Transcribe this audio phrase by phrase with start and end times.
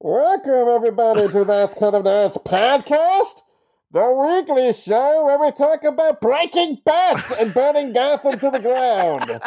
[0.00, 3.42] Welcome, everybody, to that kind of dance podcast,
[3.90, 9.40] the weekly show where we talk about breaking bats and burning Gotham to the ground.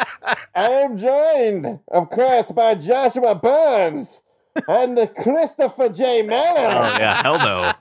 [0.54, 4.22] I am joined, of course, by Joshua Burns
[4.68, 6.20] and Christopher J.
[6.22, 6.64] Mellon.
[6.76, 7.72] Oh yeah, hell no.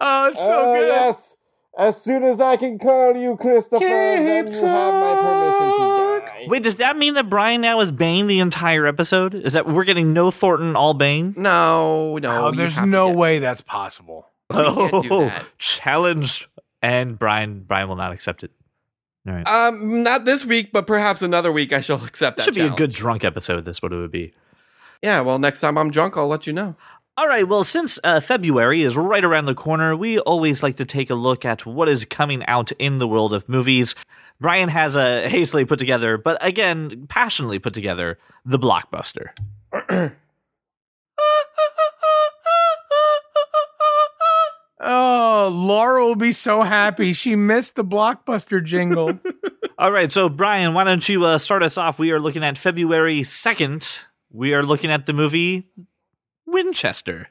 [0.00, 0.88] Oh, it's so Oh, good.
[0.88, 1.36] yes.
[1.76, 6.03] As soon as I can call you Christopher, then you have my permission to
[6.46, 6.50] die.
[6.50, 9.34] Wait, does that mean that Brian now is Bane the entire episode?
[9.34, 11.34] Is that we're getting no Thornton, all Bane?
[11.36, 12.46] No, no.
[12.46, 14.28] Oh, you there's have to no get- way that's possible.
[14.50, 15.46] can't do Oh, that.
[15.58, 16.48] challenge,
[16.82, 18.50] and Brian Brian will not accept it.
[19.26, 22.42] All right, Um, not this week, but perhaps another week I shall accept that.
[22.44, 22.78] should be a challenge.
[22.78, 23.64] good drunk episode.
[23.64, 24.32] This what it would be.
[25.02, 26.76] Yeah, well, next time I'm drunk, I'll let you know.
[27.16, 30.84] All right, well, since uh, February is right around the corner, we always like to
[30.84, 33.94] take a look at what is coming out in the world of movies.
[34.40, 39.28] Brian has a hastily put together, but again, passionately put together, the blockbuster.
[44.86, 47.14] Oh, Laura will be so happy.
[47.14, 49.18] She missed the blockbuster jingle.
[49.78, 51.98] All right, so Brian, why don't you uh, start us off?
[51.98, 54.04] We are looking at February 2nd.
[54.30, 55.70] We are looking at the movie
[56.46, 57.28] Winchester.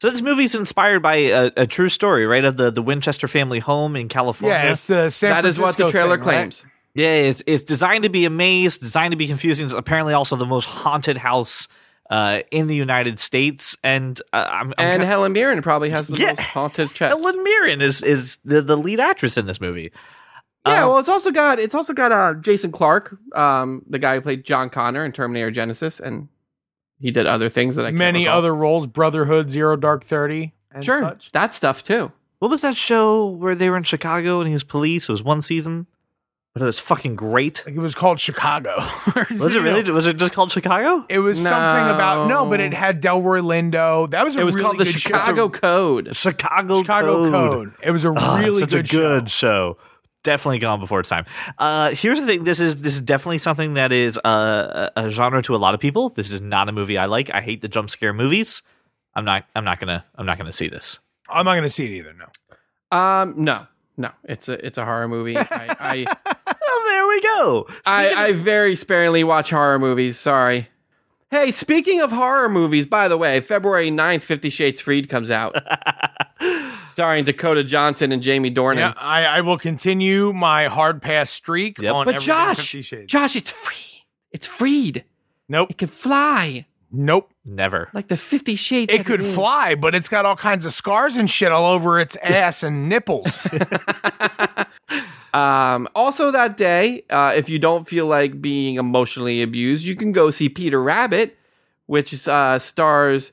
[0.00, 2.44] So this movie's inspired by a, a true story, right?
[2.44, 4.56] Of the, the Winchester family home in California.
[4.56, 6.34] yeah, it's the San that is what the trailer thing, right?
[6.34, 6.66] claims.
[6.94, 9.66] Yeah, it's it's designed to be a maze, designed to be confusing.
[9.66, 11.68] It's apparently also the most haunted house
[12.10, 16.16] uh, in the United States, and uh, I'm, I'm And Helen Mirren probably has the
[16.16, 16.28] Yeah.
[16.28, 17.16] most haunted chest.
[17.16, 19.92] Helen Mirren is is the, the lead actress in this movie.
[20.66, 24.14] yeah, Um, well, it's also got it's also got uh, Jason Clarke, um, the guy
[24.16, 26.28] who played John Connor in Terminator Genisys, and
[27.00, 30.84] he did other things that I can't Many other roles, Brotherhood, Zero Dark Thirty, and
[30.84, 31.32] sure such.
[31.32, 32.12] that stuff too.
[32.38, 35.08] what was that show where they were in Chicago and he was police?
[35.08, 35.86] It was one season,
[36.52, 37.62] but it was fucking great.
[37.66, 38.70] Like it was called Chicago.
[39.30, 39.90] Was it really?
[39.90, 41.04] Was it just called Chicago?
[41.08, 44.10] It was something about no, but it had Delroy Lindo.
[44.10, 45.08] That was a It was really called the good show.
[45.16, 46.14] Chicago Code.
[46.16, 47.32] Chicago, Chicago Code.
[47.32, 47.72] Code.
[47.82, 49.76] It was a Oh, really such good, a good show.
[50.22, 51.24] Definitely gone before its time.
[51.58, 55.08] Uh, here's the thing: this is this is definitely something that is uh, a a
[55.08, 56.10] genre to a lot of people.
[56.10, 57.32] This is not a movie I like.
[57.32, 58.62] I hate the jump scare movies.
[59.14, 59.46] I'm not.
[59.56, 60.04] I'm not gonna.
[60.16, 60.98] I'm not gonna see this.
[61.30, 62.12] I'm not going to see it either.
[62.12, 62.96] No.
[62.96, 63.66] Um, no,
[63.96, 65.36] no, it's a it's a horror movie.
[65.36, 66.06] I I,
[66.46, 67.66] Well, there we go.
[67.86, 70.18] I, I very sparingly watch horror movies.
[70.18, 70.68] Sorry.
[71.30, 75.54] Hey, speaking of horror movies, by the way, February 9th, Fifty Shades Freed comes out,
[76.92, 78.76] starring Dakota Johnson and Jamie Dornan.
[78.76, 81.94] Yeah, I, I will continue my hard pass streak Yep.
[81.94, 83.12] on But everything Josh, Fifty Shades.
[83.12, 84.04] Josh, it's free.
[84.32, 85.04] It's freed.
[85.48, 85.70] Nope.
[85.70, 87.32] It can fly Nope.
[87.44, 87.88] Never.
[87.94, 88.92] like the Fifty Shades.
[88.92, 89.34] It could is.
[89.34, 92.88] fly, but it's got all kinds of scars and shit all over its ass and
[92.88, 93.48] nipples.
[95.32, 100.10] Um, also that day, uh, if you don't feel like being emotionally abused, you can
[100.10, 101.38] go see Peter Rabbit,
[101.86, 103.30] which uh, stars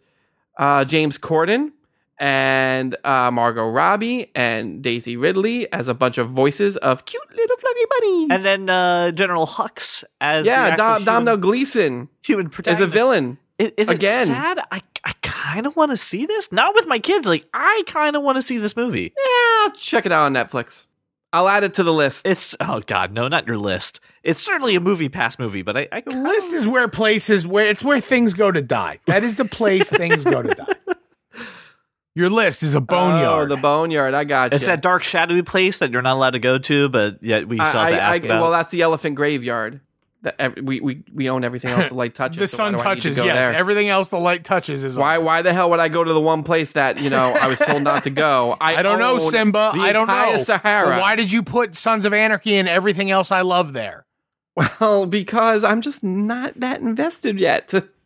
[0.60, 1.72] uh, James Corden
[2.20, 7.58] and uh, Margot Robbie and Daisy Ridley as a bunch of voices of cute little
[7.58, 8.28] fluffy bunnies.
[8.32, 12.82] And then uh, General Hux as yeah, the Dom, actual Domino human, Gleeson human as
[12.82, 13.38] a villain.
[13.60, 14.24] Is, is Again.
[14.24, 14.60] it sad?
[14.72, 16.52] I I kind of want to see this.
[16.52, 17.28] Not with my kids.
[17.28, 19.14] Like I kind of want to see this movie.
[19.18, 20.88] Yeah, I'll check it out on Netflix.
[21.34, 22.26] I'll add it to the list.
[22.26, 24.00] It's oh god, no, not your list.
[24.24, 27.46] It's certainly a movie pass movie, but I, I the kinda- list is where places
[27.46, 29.00] where it's where things go to die.
[29.08, 30.74] That is the place things go to die.
[32.18, 33.14] Your list is a boneyard.
[33.14, 33.50] Oh, boneyard.
[33.50, 34.14] the boneyard.
[34.16, 34.56] I got you.
[34.56, 37.58] It's that dark, shadowy place that you're not allowed to go to, but yet we
[37.58, 38.42] still have to I- I- about.
[38.42, 39.82] Well, that's the elephant graveyard.
[40.24, 42.40] That ev- we, we we own everything else the light touches.
[42.40, 43.50] the so sun do I need to touches, go yes.
[43.50, 43.56] there?
[43.56, 45.26] Everything else the light touches is Why on.
[45.26, 47.60] why the hell would I go to the one place that you know I was
[47.60, 48.58] told not to go?
[48.62, 49.74] I, I don't know, Simba.
[49.76, 50.38] The I don't know.
[50.38, 50.88] Sahara.
[50.88, 54.08] Well, why did you put Sons of Anarchy and everything else I love there?
[54.56, 57.72] Well, because I'm just not that invested yet.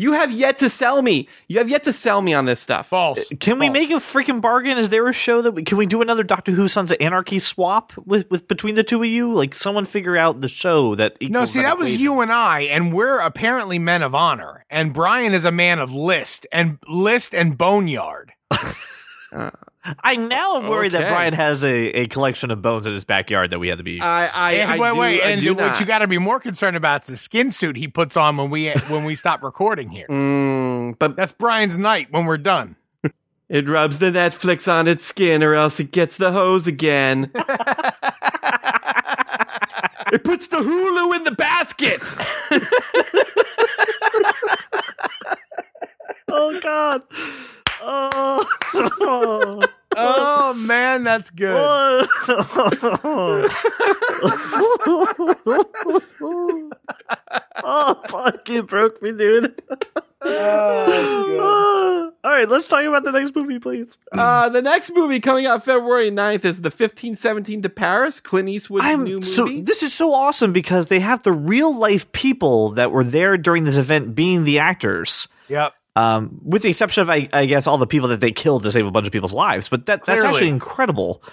[0.00, 1.28] You have yet to sell me.
[1.48, 2.86] You have yet to sell me on this stuff.
[2.86, 3.18] False.
[3.18, 4.78] Uh, can we make a freaking bargain?
[4.78, 7.40] Is there a show that we can we do another Doctor Who Sons of Anarchy
[7.40, 9.34] swap with, with between the two of you?
[9.34, 12.60] Like someone figure out the show that No, equals see, that was you and I,
[12.60, 14.64] and we're apparently men of honor.
[14.70, 18.32] And Brian is a man of list and list and boneyard.
[19.32, 23.50] I now am worried that Brian has a, a collection of bones in his backyard
[23.50, 24.00] that we had to be.
[24.00, 25.80] I I, And I wait, do, wait, I and do what not.
[25.80, 28.50] you got to be more concerned about is the skin suit he puts on when
[28.50, 30.06] we when we stop recording here.
[30.08, 32.76] Mm, but That's Brian's night when we're done.
[33.48, 37.30] it rubs the Netflix on its skin, or else it gets the hose again.
[40.12, 42.00] it puts the Hulu in the basket.
[46.28, 47.02] oh God!
[47.80, 49.62] Oh.
[49.96, 52.06] Oh man, that's good.
[57.64, 58.48] oh fuck!
[58.48, 59.60] You broke me, dude.
[60.20, 63.98] Oh, All right, let's talk about the next movie, please.
[64.12, 68.84] Uh, the next movie coming out February 9th is the 1517 to Paris, Clint Eastwood's
[68.84, 69.24] new I'm movie.
[69.24, 73.36] so this is so awesome because they have the real life people that were there
[73.36, 75.28] during this event being the actors.
[75.48, 75.74] Yep.
[75.98, 78.70] Um, with the exception of, I, I guess, all the people that they killed to
[78.70, 79.68] save a bunch of people's lives.
[79.68, 81.24] But that that's actually incredible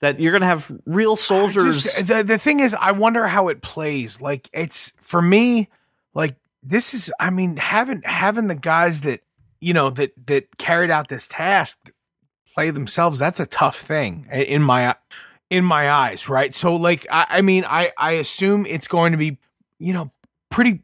[0.00, 1.82] that you're going to have real soldiers.
[1.82, 4.22] Just- the the thing is, I wonder how it plays.
[4.22, 5.68] Like it's for me,
[6.14, 7.12] like this is.
[7.20, 9.20] I mean, having having the guys that
[9.60, 11.90] you know that that carried out this task
[12.54, 13.18] play themselves.
[13.18, 14.96] That's a tough thing in my
[15.50, 16.54] in my eyes, right?
[16.54, 19.38] So, like, I, I mean, I I assume it's going to be
[19.78, 20.12] you know
[20.50, 20.82] pretty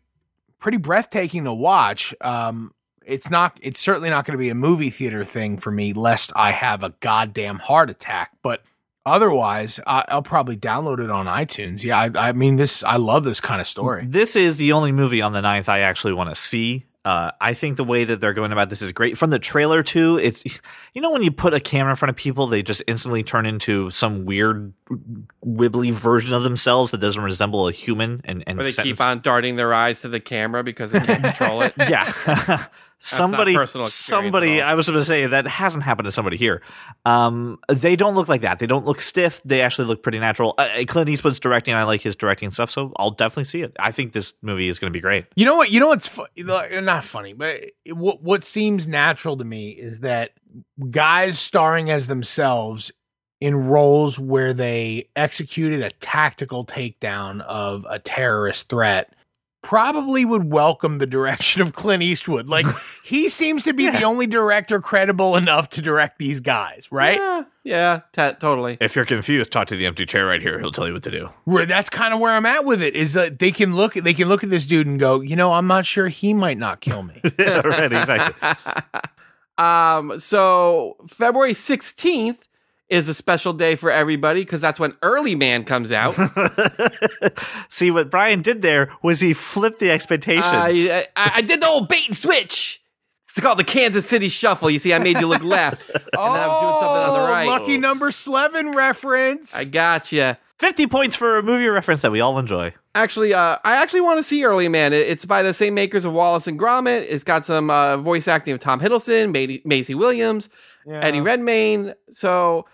[0.58, 2.14] pretty breathtaking to watch.
[2.20, 2.75] Um,
[3.10, 3.58] it's not.
[3.62, 6.82] It's certainly not going to be a movie theater thing for me, lest I have
[6.82, 8.30] a goddamn heart attack.
[8.42, 8.62] But
[9.04, 11.82] otherwise, I, I'll probably download it on iTunes.
[11.82, 12.82] Yeah, I, I mean, this.
[12.84, 14.06] I love this kind of story.
[14.06, 16.86] This is the only movie on the 9th I actually want to see.
[17.02, 19.16] Uh, I think the way that they're going about this is great.
[19.16, 20.44] From the trailer too, it's
[20.92, 23.46] you know when you put a camera in front of people, they just instantly turn
[23.46, 24.74] into some weird
[25.42, 29.00] wibbly version of themselves that doesn't resemble a human and and where they sentence- keep
[29.00, 31.72] on darting their eyes to the camera because they can't control it.
[31.78, 32.66] yeah.
[33.02, 34.61] somebody, personal somebody.
[34.61, 36.62] I was going to say that hasn't happened to somebody here.
[37.05, 38.58] Um, they don't look like that.
[38.58, 39.41] They don't look stiff.
[39.44, 40.55] They actually look pretty natural.
[40.58, 41.75] Uh, Clint Eastwood's directing.
[41.75, 43.75] I like his directing stuff, so I'll definitely see it.
[43.81, 45.26] I think this movie is going to be great.
[45.35, 45.70] You know what?
[45.70, 50.00] You know what's fu- not funny, but it- what what seems natural to me is
[50.00, 50.31] that
[50.91, 52.93] guys starring as themselves
[53.41, 59.14] in roles where they executed a tactical takedown of a terrorist threat
[59.62, 62.48] probably would welcome the direction of Clint Eastwood.
[62.48, 62.66] Like
[63.04, 67.16] he seems to be the only director credible enough to direct these guys, right?
[67.16, 68.78] Yeah, yeah, ta- totally.
[68.80, 70.58] If you're confused, talk to the empty chair right here.
[70.58, 71.28] He'll tell you what to do.
[71.44, 74.14] Where that's kind of where I'm at with it is that they can look they
[74.14, 76.80] can look at this dude and go, you know, I'm not sure he might not
[76.80, 77.20] kill me.
[77.38, 78.50] yeah, right, exactly.
[79.58, 82.38] um, so February 16th
[82.90, 86.14] is a special day for everybody because that's when Early Man comes out.
[87.69, 90.44] See what Brian did there was he flipped the expectations.
[90.46, 92.82] I, I, I did the old bait and switch.
[93.31, 94.70] It's called the Kansas City Shuffle.
[94.70, 97.20] You see, I made you look left, and then I was doing something on the
[97.20, 97.46] Oh, right.
[97.46, 99.56] Lucky number Slevin reference.
[99.56, 100.38] I gotcha.
[100.58, 102.75] Fifty points for a movie reference that we all enjoy.
[102.96, 104.93] Actually, uh, I actually want to see Early Man.
[104.93, 107.06] It's by the same makers of Wallace and Gromit.
[107.08, 110.48] It's got some uh, voice acting of Tom Hiddleston, Ma- Maisie Williams,
[110.90, 111.94] Eddie Redmayne.
[112.10, 112.66] So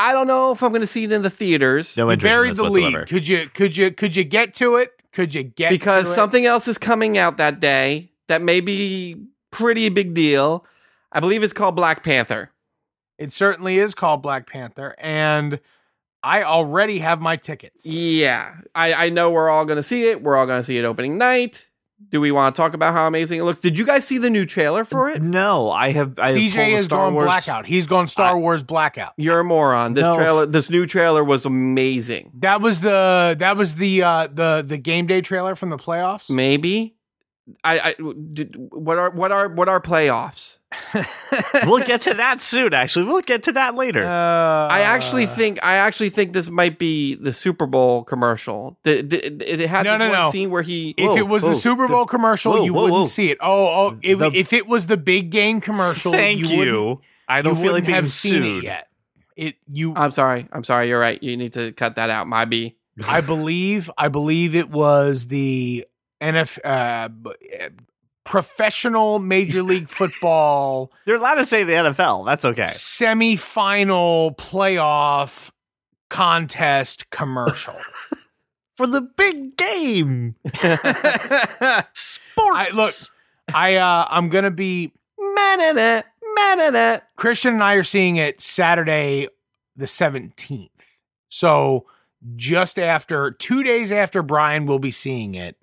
[0.00, 2.32] I don't know if I'm going to see it in the theaters No You interest
[2.32, 2.98] in buried this the whatsoever.
[3.00, 3.08] lead.
[3.08, 4.90] Could you could you could you get to it?
[5.12, 6.14] Could you get because to it?
[6.14, 9.16] something else is coming out that day that may be
[9.50, 10.64] pretty big deal.
[11.12, 12.50] I believe it's called Black Panther.
[13.18, 15.60] It certainly is called Black Panther, and
[16.22, 17.84] I already have my tickets.
[17.84, 20.22] Yeah, I, I know we're all going to see it.
[20.22, 21.68] We're all going to see it opening night.
[22.08, 23.60] Do we want to talk about how amazing it looks?
[23.60, 25.22] Did you guys see the new trailer for it?
[25.22, 26.18] No, I have.
[26.18, 27.26] I have pulled CJ the is Star going Wars.
[27.26, 27.66] blackout.
[27.66, 29.12] He's going Star I- Wars blackout.
[29.16, 29.94] You're a moron.
[29.94, 30.16] This No.
[30.16, 32.32] trailer, this new trailer was amazing.
[32.40, 36.30] That was the that was the uh the the game day trailer from the playoffs.
[36.30, 36.94] Maybe.
[37.64, 37.94] I, I
[38.32, 40.58] did, what are what are what are playoffs?
[41.66, 42.72] we'll get to that soon.
[42.74, 44.06] Actually, we'll get to that later.
[44.06, 48.78] Uh, I actually think I actually think this might be the Super Bowl commercial.
[48.84, 50.30] The, the, it had No, this no, one no.
[50.30, 52.82] scene where he if Whoa, it was whoa, the Super Bowl commercial, whoa, you whoa,
[52.82, 53.06] wouldn't whoa.
[53.06, 53.38] see it.
[53.40, 56.62] Oh, oh, if, The- if it was the big game commercial, Thank you.
[56.62, 57.00] you.
[57.28, 58.88] I don't you feel like wouldn't being have seen it yet.
[59.36, 60.46] It you I'm sorry.
[60.52, 60.88] I'm sorry.
[60.88, 61.22] You're right.
[61.22, 62.26] You need to cut that out.
[62.26, 62.76] My B.
[63.08, 65.86] I believe I believe it was the
[66.20, 67.68] NF uh, uh,
[68.24, 72.26] professional Major League Football They're allowed to say the NFL.
[72.26, 72.64] That's okay.
[72.64, 75.50] semifinal playoff
[76.08, 77.74] contest commercial.
[78.76, 80.36] For the big game,
[81.92, 81.92] sports.
[82.36, 82.92] I- look,
[83.54, 86.04] I uh, I'm gonna be Manana,
[86.36, 87.02] manana.
[87.16, 89.28] Christian and I are seeing it Saturday
[89.76, 90.70] the 17th.
[91.28, 91.84] So
[92.36, 95.56] just after two days after Brian will be seeing it,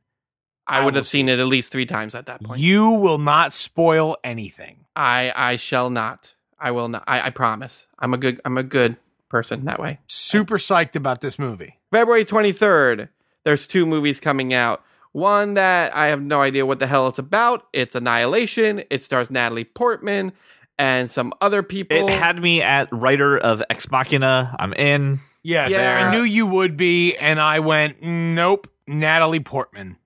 [0.68, 2.60] I I would have seen it at least three times at that point.
[2.60, 4.86] you will not spoil anything.
[4.96, 6.36] I I shall not.
[6.60, 7.04] I will not.
[7.08, 7.88] I, I promise.
[8.00, 8.42] I'm a good.
[8.44, 8.98] I'm a good
[9.30, 10.00] person that way.
[10.08, 11.78] Super psyched about this movie.
[11.92, 13.10] February 23rd,
[13.44, 14.84] there's two movies coming out.
[15.12, 17.68] One that I have no idea what the hell it's about.
[17.74, 18.84] It's Annihilation.
[18.90, 20.32] It stars Natalie Portman
[20.78, 22.08] and some other people.
[22.08, 24.56] it had me at writer of Ex Machina.
[24.60, 25.20] I'm in.
[25.44, 26.08] Yes, Yeah.
[26.08, 29.98] I knew you would be, and I went, mm, nope, Natalie Portman out.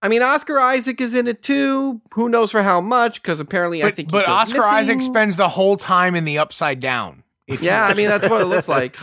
[0.00, 2.00] I mean, Oscar Isaac is in it too.
[2.12, 3.20] Who knows for how much?
[3.20, 4.10] Because apparently, I think.
[4.10, 4.74] but goes Oscar missing.
[4.74, 7.24] Isaac spends the whole time in the upside down.
[7.60, 8.96] Yeah, I mean that's what it looks like.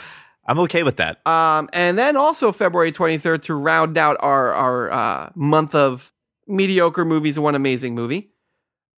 [0.47, 1.25] I'm okay with that.
[1.25, 6.13] Um, and then also February 23rd to round out our our uh, month of
[6.47, 8.31] mediocre movies and one amazing movie.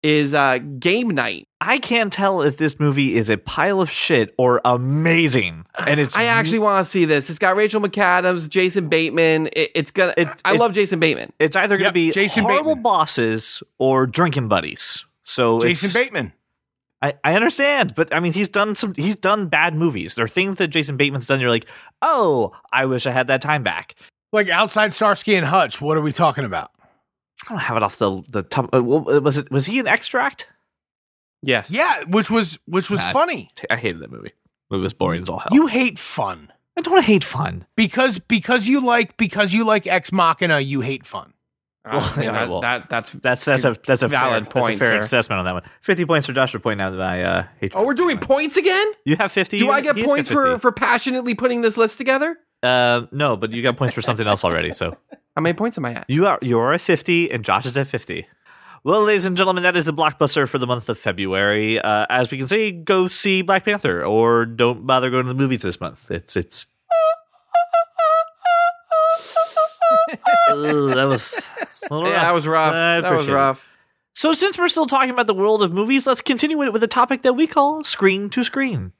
[0.06, 1.48] Is uh, Game Night.
[1.60, 5.64] I can't tell if this movie is a pile of shit or amazing.
[5.84, 7.28] And it's I actually want to see this.
[7.28, 9.48] It's got Rachel McAdams, Jason Bateman.
[9.48, 10.14] It, it's gonna.
[10.16, 11.32] It- I it- love Jason Bateman.
[11.38, 12.82] it's either going to Yep, be Jason horrible Bateman.
[12.82, 15.04] bosses or drinking buddies.
[15.24, 16.32] So Jason it's- Bateman.
[17.02, 18.94] I, I understand, but I mean, he's done some.
[18.94, 20.14] He's done bad movies.
[20.14, 21.40] There are things that Jason Bateman's done.
[21.40, 21.66] You're like,
[22.00, 23.96] oh, I wish I had that time back.
[24.32, 25.80] Like outside Starsky and Hutch.
[25.80, 26.70] What are we talking about?
[27.46, 28.74] I don't have it off the the top.
[28.74, 29.50] uh, Was it?
[29.50, 30.50] Was he an extract?
[31.42, 31.70] Yes.
[31.70, 33.50] Yeah, which was which was Nah, funny.
[33.70, 34.32] I hated that movie.
[34.70, 35.50] It was boring as all hell.
[35.52, 36.52] You hate fun.
[36.76, 37.66] I don't hate fun.
[37.76, 41.32] Because because you like because you like Ex Machina, you hate fun.
[41.84, 43.12] Uh, Well, yeah, yeah, that, well, that- that's.
[43.12, 45.06] That's that's a that's a Valid fair, point, That's a fair sir.
[45.06, 45.62] assessment on that one.
[45.82, 47.72] Fifty points for Josh for pointing out that I uh, hate.
[47.76, 48.90] Oh, we're doing points again.
[49.04, 49.58] You have fifty.
[49.58, 52.36] Do You- I get points for for passionately putting this list together?
[52.62, 54.72] Uh, no, but you got points for something else already.
[54.72, 54.96] So
[55.36, 56.06] How many points am I at?
[56.08, 58.26] you are you're at fifty, and Josh is at fifty.
[58.84, 61.78] Well, ladies and gentlemen, that is the blockbuster for the month of February.
[61.78, 65.34] Uh, as we can say, go see Black Panther, or don't bother going to the
[65.34, 66.10] movies this month.
[66.10, 66.66] It's it's.
[70.48, 71.42] Ugh, that was
[71.90, 72.72] a little Yeah, that was rough.
[72.72, 73.58] I that was rough.
[73.60, 73.75] it.
[74.16, 76.86] So, since we're still talking about the world of movies, let's continue it with a
[76.88, 78.92] topic that we call screen to screen.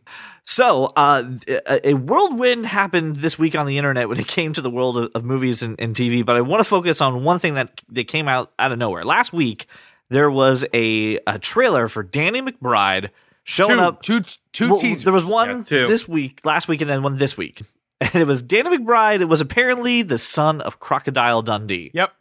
[0.45, 4.61] So, uh, a, a whirlwind happened this week on the internet when it came to
[4.61, 7.39] the world of, of movies and, and TV, but I want to focus on one
[7.39, 9.07] thing that, that came out out of nowhere.
[9.07, 9.67] Last week,
[10.11, 13.09] there was a, a trailer for Danny McBride
[13.43, 14.03] showing Two, up.
[14.03, 14.21] two,
[14.53, 15.05] two Well, teasers.
[15.05, 17.63] there was one Yeah, this week, last week, and then one this week.
[18.03, 19.23] And it was Danny McBride.
[19.23, 22.13] It was apparently the son of Crocodile Dundee Yep.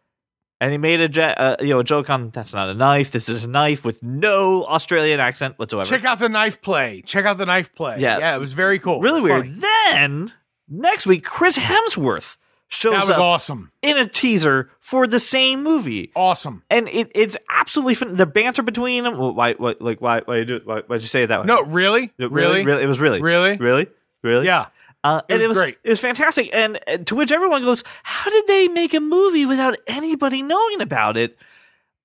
[0.65, 3.11] And he made a je- uh, you know a joke on that's not a knife.
[3.11, 5.87] This is a knife with no Australian accent whatsoever.
[5.89, 7.01] Check out the knife play.
[7.05, 7.97] Check out the knife play.
[7.99, 8.17] Yeah.
[8.17, 8.99] Yeah, it was very cool.
[8.99, 9.45] really weird.
[9.47, 9.59] funny.
[9.59, 10.33] Then
[10.67, 13.71] next week, Chris Hemsworth shows That was up awesome.
[13.83, 16.11] in a teaser for the same movie.
[16.15, 16.63] Awesome.
[16.69, 18.15] And it, it's absolutely fun.
[18.15, 19.17] The banter between them.
[19.19, 20.59] Well, why, why, like, why, why you do?
[20.65, 21.45] Why, why'd you say it that way?
[21.45, 22.11] No, really?
[22.17, 22.65] It Really?
[22.65, 23.55] really, it was really, Really?
[23.57, 23.87] really,
[24.23, 24.45] really.
[24.47, 24.65] Yeah.
[25.05, 25.77] Uh, and it was was great.
[25.83, 29.45] It was fantastic, and uh, to which everyone goes, "How did they make a movie
[29.45, 31.37] without anybody knowing about it?"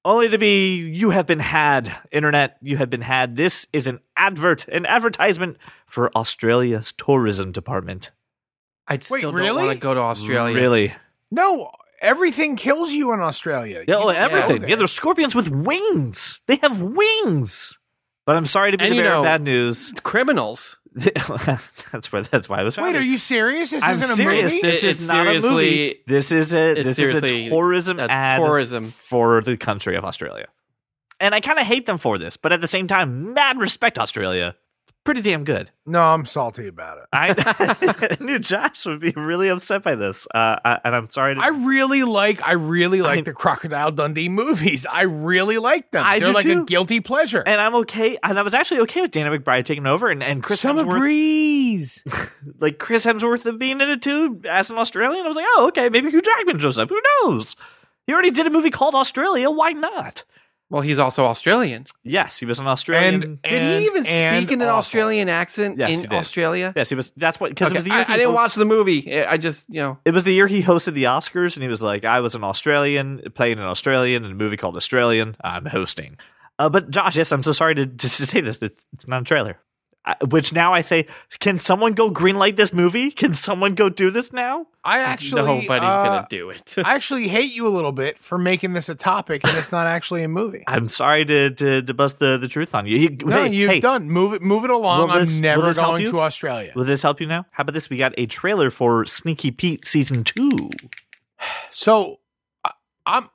[0.04, 2.57] Only to be, you have been had, internet.
[2.62, 3.37] You have been had.
[3.37, 8.11] This is an advert, an advertisement for Australia's tourism department.
[8.88, 9.66] I Wait, still don't really?
[9.66, 10.54] want to go to Australia.
[10.59, 10.95] Really?
[11.30, 13.85] No, everything kills you in Australia.
[13.87, 14.61] Yeah, You oh, everything.
[14.62, 14.71] there.
[14.71, 16.40] Yeah, there's scorpions with wings.
[16.47, 17.78] They have wings.
[18.25, 19.92] But I'm sorry to be And the you bearer of bad news.
[20.02, 20.78] Criminals.
[20.95, 22.23] that's why.
[22.23, 22.77] That's why I was.
[22.77, 23.71] Wait, are you serious?
[23.71, 24.53] This I'm isn't a serious.
[24.55, 24.67] movie?
[24.67, 26.01] This It- is not a movie.
[26.07, 28.87] This is a it's this is a tourism a ad tourism.
[28.87, 30.47] for the country of Australia.
[31.21, 33.99] And I kind of hate them for this, but at the same time, mad respect
[33.99, 34.57] Australia.
[35.11, 35.73] Pretty damn good.
[35.87, 37.05] No, I'm salty about it.
[37.12, 41.35] I knew Josh would be really upset by this, uh, I- and I'm sorry.
[41.35, 44.87] To, I really like I really like I- the Crocodile Dundee movies.
[44.87, 46.05] I really like them.
[46.07, 46.62] I They're do like too.
[46.62, 47.43] a guilty pleasure.
[47.45, 50.45] and I'm okay, and I was actually okay with Dana McBride taking over, and, and
[50.45, 52.05] Chris Summer Hemsworth, breeze.
[52.61, 55.25] like Chris Hemsworth being in it too as an Australian.
[55.25, 56.88] I was like, oh, okay, maybe Hugh Jackman shows up.
[56.88, 57.57] Who knows?
[58.07, 59.50] He already did a movie called Australia.
[59.50, 60.25] Why not?
[60.71, 61.85] Well, he's also Australian.
[62.05, 63.23] Yes, he was an Australian.
[63.25, 64.79] And- Did he even speak in an awful.
[64.79, 66.12] Australian accent Yes, in.
[66.12, 66.73] Australia?
[66.77, 67.12] yes, he was.
[67.17, 69.23] That's what because it Okay, was the year I, I didn't hosted- watch the movie.
[69.25, 71.83] I just, you know, It was the year he hosted the Oscars, and he was
[71.83, 75.35] like, "I was an Australian playing an Australian in a movie called Australian.
[75.43, 76.17] I'm hosting."
[76.61, 78.62] Uh, but Josh, yes, I'm so sorry to, to, to say this.
[78.62, 79.59] It's, it's not a trailer.
[80.04, 81.07] I, which now I say,
[81.40, 83.11] can someone go greenlight this movie?
[83.11, 84.66] Can someone go do this now?
[84.83, 86.75] I actually nobody's uh, gonna do it.
[86.78, 89.87] I actually hate you a little bit for making this a topic and it's not
[89.87, 90.64] actually a movie.
[90.66, 92.97] I'm sorry to to, to bust the, the truth on you.
[92.97, 94.09] You- No, hey, you've hey, done.
[94.09, 95.11] Move it move it along.
[95.19, 96.73] This- I'm never going to Australia.
[96.75, 97.45] Will this help you now?
[97.50, 97.90] How about this?
[97.90, 100.71] We got a trailer for Sneaky Pete season two.
[101.71, 102.21] So
[102.64, 102.71] I,
[103.04, 103.28] I'm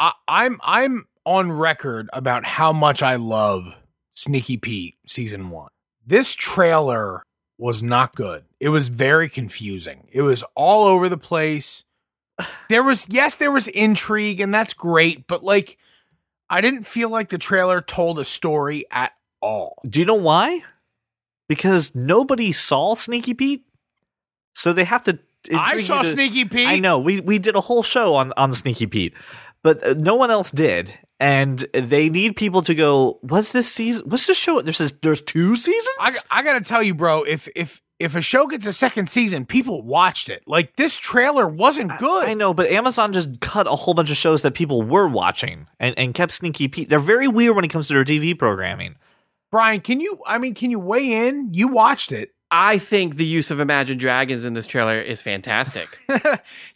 [0.00, 3.64] I, I'm I'm on record about how much I love
[4.14, 5.68] Sneaky Pete season 1.
[6.10, 7.22] This trailer
[7.56, 8.42] was not good.
[8.58, 10.08] It was very confusing.
[10.10, 11.84] It was all over the place.
[12.68, 15.78] There was yes, there was intrigue and that's great, but like
[16.48, 19.80] I didn't feel like the trailer told a story at all.
[19.88, 20.62] Do you know why?
[21.48, 23.64] Because nobody saw Sneaky Pete,
[24.56, 25.20] so they have to.
[25.54, 26.66] I saw to- Sneaky Pete.
[26.66, 29.14] I know we we did a whole show on on Sneaky Pete,
[29.62, 33.18] but uh, no one else did, and they need people to go.
[33.20, 34.08] What's this season?
[34.08, 34.60] What's this show?
[34.62, 35.96] There's this, there's two seasons.
[36.00, 37.22] I, I gotta tell you, bro.
[37.22, 40.42] If if if a show gets a second season, people watched it.
[40.46, 42.28] Like this trailer wasn't good.
[42.28, 45.66] I know, but Amazon just cut a whole bunch of shows that people were watching
[45.78, 46.88] and, and kept Sneaky Pete.
[46.88, 48.96] They're very weird when it comes to their TV programming.
[49.52, 50.18] Brian, can you?
[50.26, 51.52] I mean, can you weigh in?
[51.52, 52.30] You watched it.
[52.50, 55.88] I think the use of Imagine Dragons in this trailer is fantastic.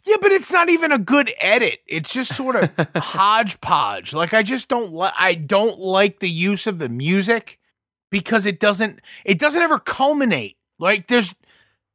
[0.07, 1.79] Yeah, but it's not even a good edit.
[1.87, 4.13] It's just sort of hodgepodge.
[4.13, 7.59] Like I just don't like I don't like the use of the music
[8.11, 10.57] because it doesn't it doesn't ever culminate.
[10.77, 11.33] Like there's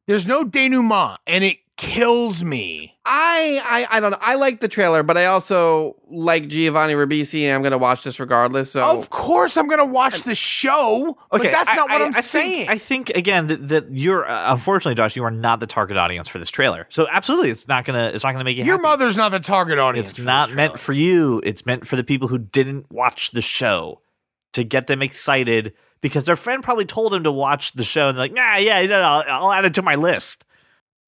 [0.09, 2.99] there's no denouement and it kills me.
[3.13, 4.19] I, I I don't know.
[4.21, 8.05] I like the trailer, but I also like Giovanni Ribisi, and I'm going to watch
[8.05, 8.71] this regardless.
[8.71, 12.05] So Of course I'm going to watch the show, but that's I- not what I-
[12.05, 12.67] am saying.
[12.67, 15.97] Think, I think again that, that you're uh, unfortunately, Josh, you are not the target
[15.97, 16.87] audience for this trailer.
[16.89, 18.63] So absolutely, it's not gonna it's not gonna make you.
[18.65, 18.83] Your happy.
[18.83, 20.11] mother's not the target audience.
[20.11, 21.43] It's not meant for you.
[21.45, 24.01] It's meant for the people who didn't watch the show
[24.53, 28.17] to get them excited because their friend probably told him to watch the show and
[28.17, 30.45] they're like, nah, yeah, no, no, I'll, I'll add it to my list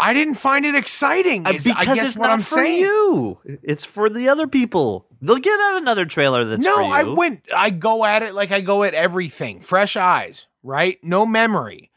[0.02, 1.46] I didn't find it exciting.
[1.46, 2.80] Uh, is- I because guess it's what not I'm for saying.
[2.80, 3.38] you.
[3.62, 5.06] It's for the other people.
[5.20, 6.92] They'll get out another trailer that's no, for you.
[6.92, 7.42] I went.
[7.54, 9.60] I go at it like I go at everything.
[9.60, 10.98] Fresh eyes, right?
[11.04, 11.90] No memory.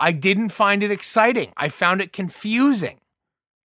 [0.00, 1.52] I didn't find it exciting.
[1.56, 3.00] I found it confusing.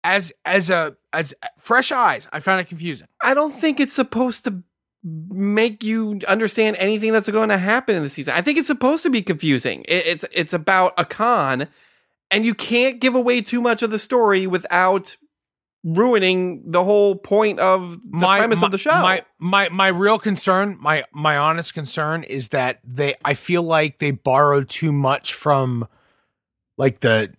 [0.03, 3.07] As as a as fresh eyes, I found it confusing.
[3.21, 4.63] I don't think it's supposed to
[5.03, 8.33] make you understand anything that's going to happen in the season.
[8.35, 9.83] I think it's supposed to be confusing.
[9.87, 11.67] It, it's it's about a con,
[12.31, 15.15] and you can't give away too much of the story without
[15.85, 18.89] ruining the whole point of the premise my, of the show.
[18.89, 23.99] My my my real concern, my my honest concern is that they I feel like
[23.99, 25.87] they borrowed too much from
[26.77, 27.33] like the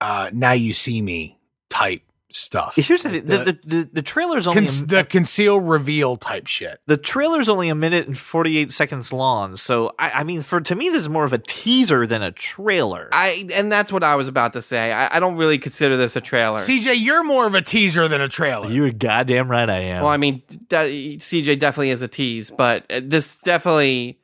[0.00, 1.38] uh now you see me
[1.70, 2.02] type
[2.36, 2.74] stuff.
[2.76, 3.26] Here's the, thing.
[3.26, 6.80] the, the, the, the, the trailer's only con- a, the conceal reveal type shit.
[6.86, 9.56] the trailer's only a minute and 48 seconds long.
[9.56, 12.30] So I, I mean, for to me, this is more of a teaser than a
[12.30, 13.08] trailer.
[13.12, 14.92] I and that's what I was about to say.
[14.92, 16.60] I, I don't really consider this a trailer.
[16.60, 18.70] CJ, you're more of a teaser than a trailer.
[18.70, 20.02] You're goddamn right, I am.
[20.02, 24.20] Well, I mean, d- CJ definitely is a tease, but uh, this definitely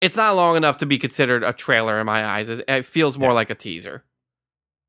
[0.00, 2.48] it's not long enough to be considered a trailer in my eyes.
[2.48, 4.04] It, it feels more like a teaser.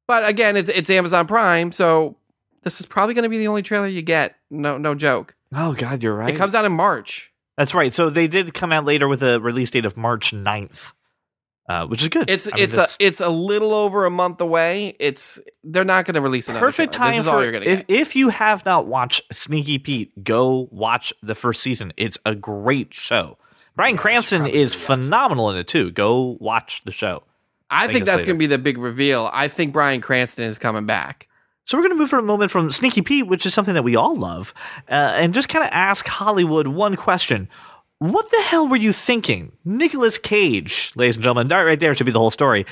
[0.07, 2.17] But again, it's it's Amazon Prime, so
[2.63, 4.35] this is probably going to be the only trailer you get.
[4.49, 5.35] No, no joke.
[5.53, 6.33] oh God, you're right.
[6.33, 7.31] It comes out in March.
[7.57, 7.93] That's right.
[7.93, 10.93] So they did come out later with a release date of March 9th,
[11.67, 12.29] uh, which is good.
[12.29, 14.95] It's I mean, it's a it's a little over a month away.
[14.99, 16.65] It's they're not going to release another.
[16.65, 17.11] perfect trailer.
[17.11, 17.95] time This is for all you're going to if get.
[17.97, 21.91] if you have not watched Sneaky Pete, go watch the first season.
[21.97, 23.37] It's a great show.
[23.75, 25.91] Bryan Cranston is phenomenal in it too.
[25.91, 27.23] Go watch the show.
[27.69, 29.29] I think think that's going to be the big reveal.
[29.31, 31.28] I think Bryan Cranston is coming back.
[31.69, 33.83] So we're going to move for a moment from Sneaky Pete, which is something that
[33.83, 34.55] we all love,
[34.89, 37.47] uh, and just kind of ask Hollywood one question.
[37.99, 39.51] What the hell were you thinking?
[39.63, 42.65] Nicolas Cage, ladies and gentlemen, right there should be the whole story,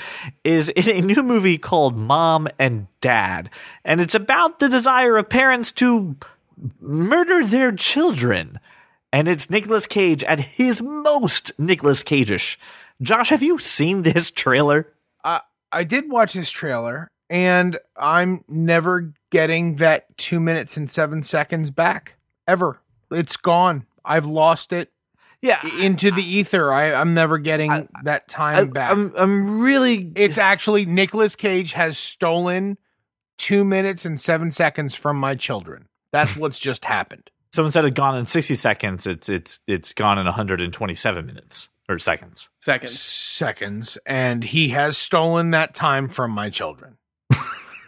[0.44, 3.52] is in a new movie called Mom and Dad.
[3.86, 6.16] And it's about the desire of parents to
[6.82, 8.60] murder their children.
[9.14, 12.58] And it's Nicolas Cage at his most Nicolas Cage-ish.
[13.00, 14.92] Josh, have you seen this trailer?
[15.24, 21.22] I I did watch this trailer, and I'm never getting that two minutes and seven
[21.24, 22.82] seconds back ever.
[23.12, 23.86] It's gone.
[24.06, 24.92] I've lost it
[25.42, 25.60] Yeah.
[25.80, 26.72] into the ether.
[26.74, 28.92] I, I'm never getting that time I, back.
[28.92, 32.78] I'm, I'm really it's actually Nicolas Cage has stolen
[33.38, 35.88] two minutes and seven seconds from my children.
[36.12, 37.30] That's what's just happened.
[37.54, 41.98] So instead of gone in 60 seconds, it's it's it's gone in 127 minutes or
[42.00, 42.50] seconds.
[42.62, 42.90] Second.
[42.90, 46.98] Seconds, and he has stolen that time from my children.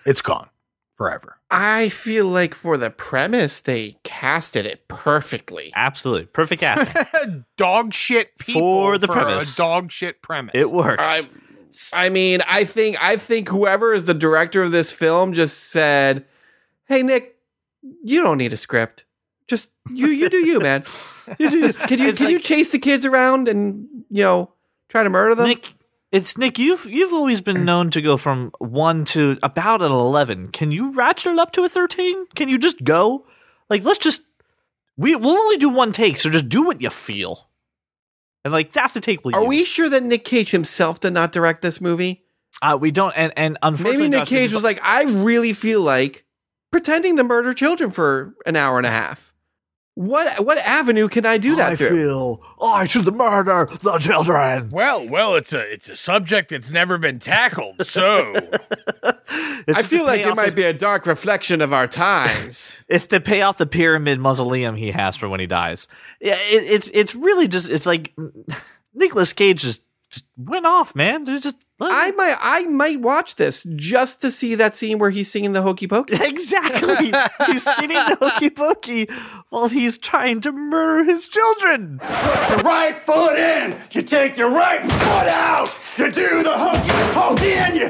[0.06, 0.50] It's gone
[0.98, 1.38] forever.
[1.52, 5.72] I feel like for the premise, they casted it perfectly.
[5.76, 6.26] Absolutely.
[6.26, 7.46] Perfect casting.
[7.58, 9.54] dog shit people For the premise.
[9.56, 10.52] A dog shit premise.
[10.56, 11.30] it works.
[11.94, 15.70] I, I mean, I think I think whoever is the director of this film just
[15.72, 16.26] said,
[16.88, 17.38] "Hey, Nick,
[18.04, 19.06] you don't need a script.
[19.48, 20.84] Just you, you do you, man.
[21.40, 24.52] You do- Just- can you It's can you chase the kids around and you know
[24.90, 25.48] try to murder them?
[25.48, 25.72] Nick,
[26.12, 26.58] it's Nick.
[26.58, 30.50] You've you've always been known to go from one to about an 11.
[30.50, 32.28] Can you ratchet it up to a 13?
[32.36, 33.26] Can you just go?
[33.70, 34.24] Like, let's just
[34.98, 37.50] we we'll only do one take, so just do what you feel.
[38.44, 41.32] And like that's the take we'll Are we sure that Nick Cage himself did not
[41.32, 42.24] direct this movie?
[42.62, 43.14] Uh, we don't.
[43.16, 46.26] And and unfortunately, Maybe Nick Josh, Cage was like, "I really feel like
[46.72, 49.29] pretending to murder children for an hour and a half.
[50.00, 54.70] What what avenue can I do that through?" I feel I should murder the children.
[54.70, 57.86] well, well, it's a it's a subject that's never been tackled.
[57.86, 58.34] So
[59.68, 62.78] I feel like it might be a dark reflection of our times.
[62.88, 65.90] It's to pay off the pyramid mausoleum he has for when he dies.
[66.22, 68.16] Yeah, it, it's it's really just it's like
[68.94, 71.26] Nicolas Cage just just went off, man.
[71.26, 75.52] Just I might I might watch this just to see that scene where he's singing
[75.52, 76.16] the hokey pokey.
[76.22, 77.14] exactly
[77.46, 79.08] he's sitting the hokey pokey
[79.50, 82.00] while he's trying to murder his children.
[82.00, 87.14] Put your right foot in, you take your right foot out, you do the hokey
[87.14, 87.90] pokey, and you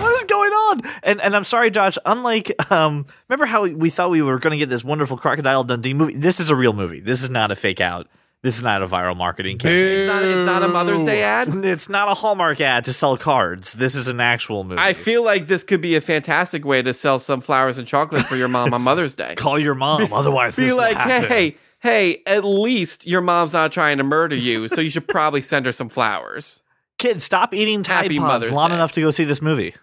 [0.00, 0.80] what is going on?
[1.02, 1.98] And and I'm sorry, Josh.
[2.06, 5.94] Unlike um, remember how we thought we were going to get this wonderful Crocodile Dundee
[5.94, 6.16] movie?
[6.16, 7.00] This is a real movie.
[7.00, 8.06] This is not a fake out.
[8.42, 9.98] This is not a viral marketing campaign.
[10.00, 10.22] It's not.
[10.24, 11.48] It's not a Mother's Day ad.
[11.64, 13.72] It's not a Hallmark ad to sell cards.
[13.72, 14.80] This is an actual movie.
[14.80, 18.22] I feel like this could be a fantastic way to sell some flowers and chocolate
[18.26, 19.34] for your mom on Mother's Day.
[19.36, 24.04] Call your mom, otherwise Be like, hey, hey, at least your mom's not trying to
[24.04, 26.62] murder you, so you should probably send her some flowers.
[26.98, 28.76] kid, stop eating Tide Happy Pods Mother's long Day.
[28.76, 29.74] enough to go see this movie.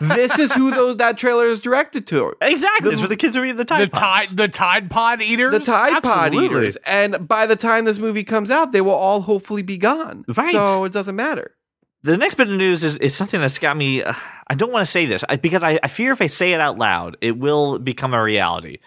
[0.00, 2.32] This is who those that trailer is directed to.
[2.40, 4.36] Exactly, The- it's for the kids who are eating the the Tide tide Pods.
[4.36, 5.52] the Tide Pod eaters.
[5.52, 6.76] The Tide Pod eaters.
[6.86, 10.24] And by the time this movie comes out, they will all hopefully be gone.
[10.36, 10.52] Right.
[10.52, 11.54] So it doesn't matter.
[12.02, 14.02] the next bit of news is, is something that's got me.
[14.02, 14.14] Uh,
[14.46, 16.60] I don't want to say this I, because I, I fear if I say it
[16.60, 18.78] out loud, it will become a reality.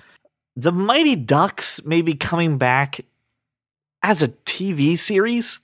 [0.56, 3.00] The Mighty Ducks may be coming back
[4.04, 5.62] as a TV series.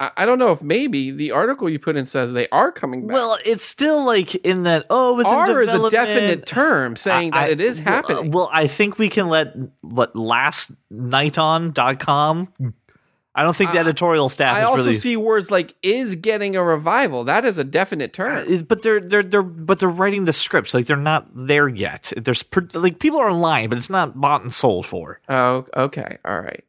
[0.00, 3.06] I, I don't know if maybe the article you put in says they are coming
[3.06, 3.14] back.
[3.14, 4.86] Well, it's still like in that.
[4.90, 8.30] Oh, it's in are is a definite term saying that I- it is well, happening.
[8.32, 12.48] Well, I think we can let what lastnighton.com.
[13.32, 16.56] I don't think the Uh, editorial staff I also really see words like is getting
[16.56, 17.22] a revival.
[17.24, 18.52] That is a definite term.
[18.52, 22.12] Uh, but they're they're they're but they're writing the scripts like they're not there yet.
[22.16, 25.20] There's like people are lying, but it's not bought and sold for.
[25.28, 26.18] Oh, okay.
[26.24, 26.64] All right.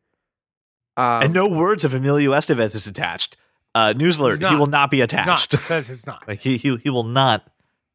[1.02, 3.38] Um, and no words of Emilio Estevez is attached.
[3.74, 4.52] Uh, news alert: not.
[4.52, 5.24] he will not be It's not.
[5.24, 5.54] attached.
[5.54, 6.24] It says it's not.
[6.28, 7.48] like he, he he will not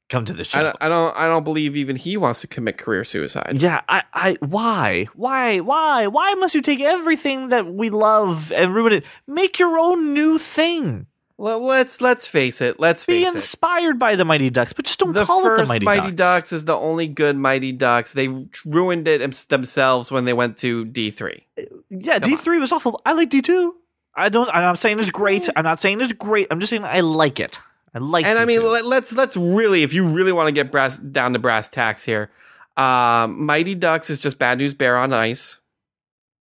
[0.09, 0.61] come to the show.
[0.61, 1.17] I don't, I don't.
[1.17, 3.59] I don't believe even he wants to commit career suicide.
[3.61, 8.75] Yeah, I, I, why, why, why, why must you take everything that we love and
[8.75, 9.05] ruin it?
[9.27, 11.07] Make your own new thing.
[11.39, 12.81] Well, let's let's face it.
[12.81, 13.33] Let's Be face it.
[13.33, 15.85] Be inspired by the Mighty Ducks, but just don't The call it the first Mighty,
[15.85, 16.15] Mighty, Ducks.
[16.17, 16.53] Ducks.
[16.53, 18.15] is the only good Mighty Ducks.
[18.15, 18.29] They
[18.65, 21.47] ruined it themselves when they went to D three.
[21.91, 23.01] Yeah, D three was awful.
[23.05, 23.77] I like D two.
[24.15, 24.49] I don't.
[24.49, 25.47] I'm not saying it's great.
[25.55, 26.47] I'm not saying it's great.
[26.51, 27.61] I'm just saying I like it.
[27.95, 28.25] I like.
[28.25, 28.73] And I mean, D2.
[28.73, 32.03] let, let's let's really, if you really want to get brass down to brass tacks
[32.05, 32.31] here,
[32.79, 35.59] um, Mighty Ducks is just Bad News Bear on ice.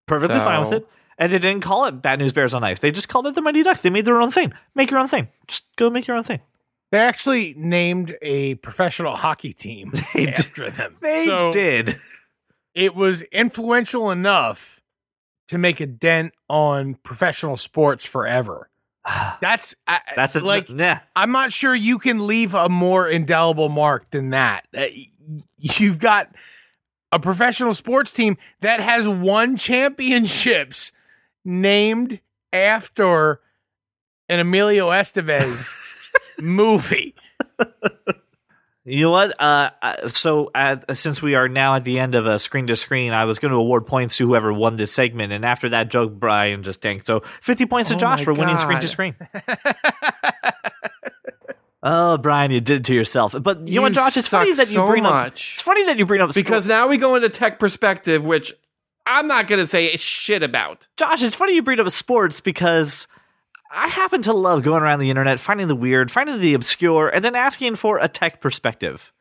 [0.05, 0.87] perfectly fine with it.
[1.17, 2.79] And they didn't call it Bad News Bears on Ice.
[2.79, 3.81] They just called it the Mighty Ducks.
[3.81, 4.53] They made their own thing.
[4.73, 5.29] Make your own thing.
[5.47, 6.41] Just go make your own thing.
[6.91, 10.97] They actually named a professional hockey team They after them.
[11.01, 11.95] They so did.
[12.73, 14.81] it was influential enough
[15.47, 18.69] to make a dent on professional sports forever.
[19.41, 20.99] That's I, That's a, like yeah.
[21.15, 24.67] I'm not sure you can leave a more indelible mark than that.
[24.75, 24.85] Uh,
[25.57, 26.35] You've got
[27.11, 30.91] a professional sports team that has won championships
[31.45, 32.19] named
[32.51, 33.39] after
[34.27, 35.69] an Emilio Estevez
[36.39, 37.15] movie.
[38.87, 39.41] You know what?
[39.41, 42.75] Uh, uh, so uh, since we are now at the end of a screen to
[42.75, 45.89] screen, I was going to award points to whoever won this segment, and after that
[45.89, 47.07] joke, Brian just tanked.
[47.07, 49.15] So fifty points to Oh Josh my for winning screen to screen.
[51.83, 53.33] oh, Brian, you did it to yourself.
[53.41, 54.17] But you, know what, Josh?
[54.17, 55.13] It's funny that you so bring much.
[55.13, 55.33] up.
[55.33, 58.53] It's funny that you bring up Because now we go into tech perspective, which
[59.05, 60.87] I'm not going to say shit about.
[60.97, 63.07] Josh, it's funny you bring up sports because
[63.71, 67.23] I happen to love going around the internet, finding the weird, finding the obscure, and
[67.23, 69.11] then asking for a tech perspective.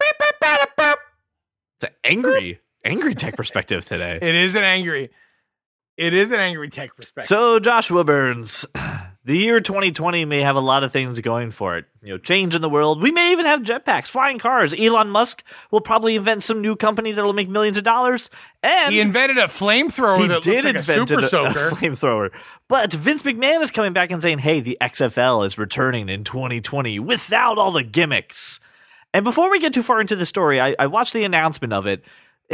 [1.76, 4.18] It's an angry, angry tech perspective today.
[4.22, 5.10] It is an angry.
[5.96, 7.28] It is an angry tech perspective.
[7.28, 8.66] So, Joshua Burns,
[9.24, 11.86] the year 2020 may have a lot of things going for it.
[12.02, 13.02] You know, change in the world.
[13.02, 14.74] We may even have jetpacks, flying cars.
[14.78, 18.28] Elon Musk will probably invent some new company that'll make millions of dollars.
[18.62, 21.70] And he invented a flamethrower that did looks like a super a- a soaker.
[21.76, 22.30] flamethrower.
[22.68, 26.98] But Vince McMahon is coming back and saying, "Hey, the XFL is returning in 2020
[26.98, 28.60] without all the gimmicks."
[29.14, 31.86] And before we get too far into the story, I, I watched the announcement of
[31.86, 32.04] it.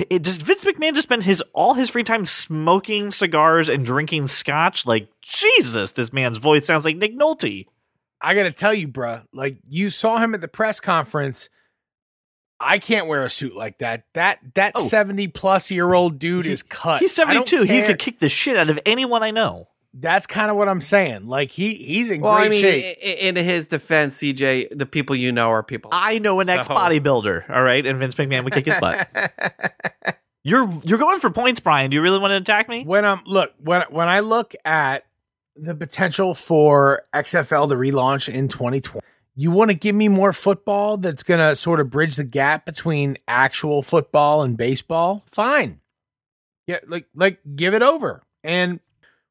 [0.08, 4.28] It, does Vince McMahon just spend his all his free time smoking cigars and drinking
[4.28, 4.86] scotch?
[4.86, 7.66] Like Jesus, this man's voice sounds like Nick Nolte.
[8.20, 11.48] I got to tell you, bruh, like you saw him at the press conference.
[12.62, 14.04] I can't wear a suit like that.
[14.14, 14.86] That that Oh.
[14.86, 17.00] 70 plus year old dude He- is cut.
[17.00, 17.62] He's 72.
[17.62, 19.68] He could kick the shit out of anyone I know.
[19.92, 21.26] That's kind of what I'm saying.
[21.26, 22.96] Like he he's in Well, great I mean, shape.
[23.02, 25.90] i- i- in his defense, CJ, the people you know are people.
[25.92, 29.08] I know an So- ex bodybuilder, all right, and Vince McMahon would kick his butt.
[30.42, 31.90] You're you're going for points, Brian.
[31.90, 32.82] Do you really want to attack me?
[32.84, 35.04] when I'm look when when I look at
[35.54, 39.04] the potential for XFL to relaunch in 2020,
[39.36, 42.64] you want to give me more football that's going to sort of bridge the gap
[42.64, 45.24] between actual football and baseball.
[45.26, 45.80] Fine,
[46.66, 48.22] yeah, like like give it over.
[48.42, 48.80] And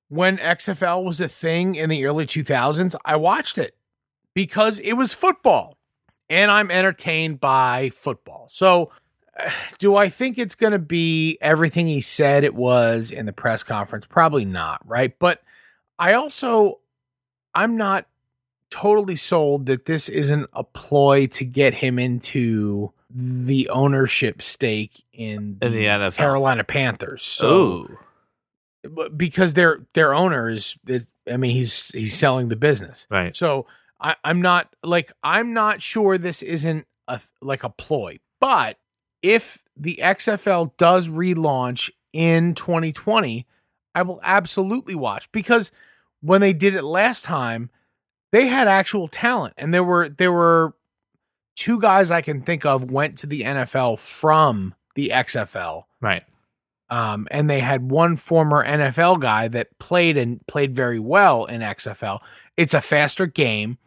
[0.09, 3.75] when XFL was a thing in the early 2000s, I watched it
[4.33, 5.77] because it was football,
[6.29, 8.49] and I'm entertained by football.
[8.51, 8.91] So
[9.79, 13.63] do I think it's going to be everything he said it was in the press
[13.63, 14.05] conference?
[14.05, 15.17] Probably not, right?
[15.17, 15.41] But
[15.97, 16.79] I also,
[17.53, 18.07] I'm not
[18.69, 25.57] totally sold that this isn't a ploy to get him into the ownership stake in
[25.61, 26.15] In the NFL.
[26.15, 27.23] Carolina Panthers.
[27.23, 27.97] So oh, but
[29.15, 33.07] because their their owner is, is I mean he's he's selling the business.
[33.09, 33.35] right.
[33.35, 33.67] So
[33.99, 38.77] I, I'm not like I'm not sure this isn't a like a ploy, but
[39.21, 43.45] if the XFL does relaunch in 2020,
[43.95, 45.71] I will absolutely watch because
[46.21, 47.69] when they did it last time,
[48.31, 50.73] they had actual talent, and there were there were
[51.55, 56.23] two guys I can think of went to the NFL from the XFL Right.
[56.89, 61.62] Um, and they had one former NFL guy that played and played very well in
[61.62, 62.19] XFL.
[62.58, 63.78] It's a faster game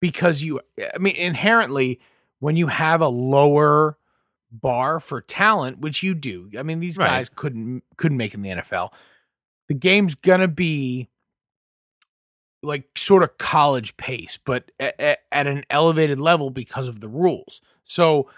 [0.00, 0.60] because you,
[0.94, 2.00] I mean, inherently,
[2.38, 3.96] when you have a lower
[4.52, 7.08] bar for talent, which you do, I mean, these Right.
[7.08, 8.90] guys couldn't couldn't make it in the NFL.
[9.68, 11.08] The game's gonna be
[12.62, 17.60] like sort of college pace, but at, at an elevated level because of the rules.
[17.84, 18.30] So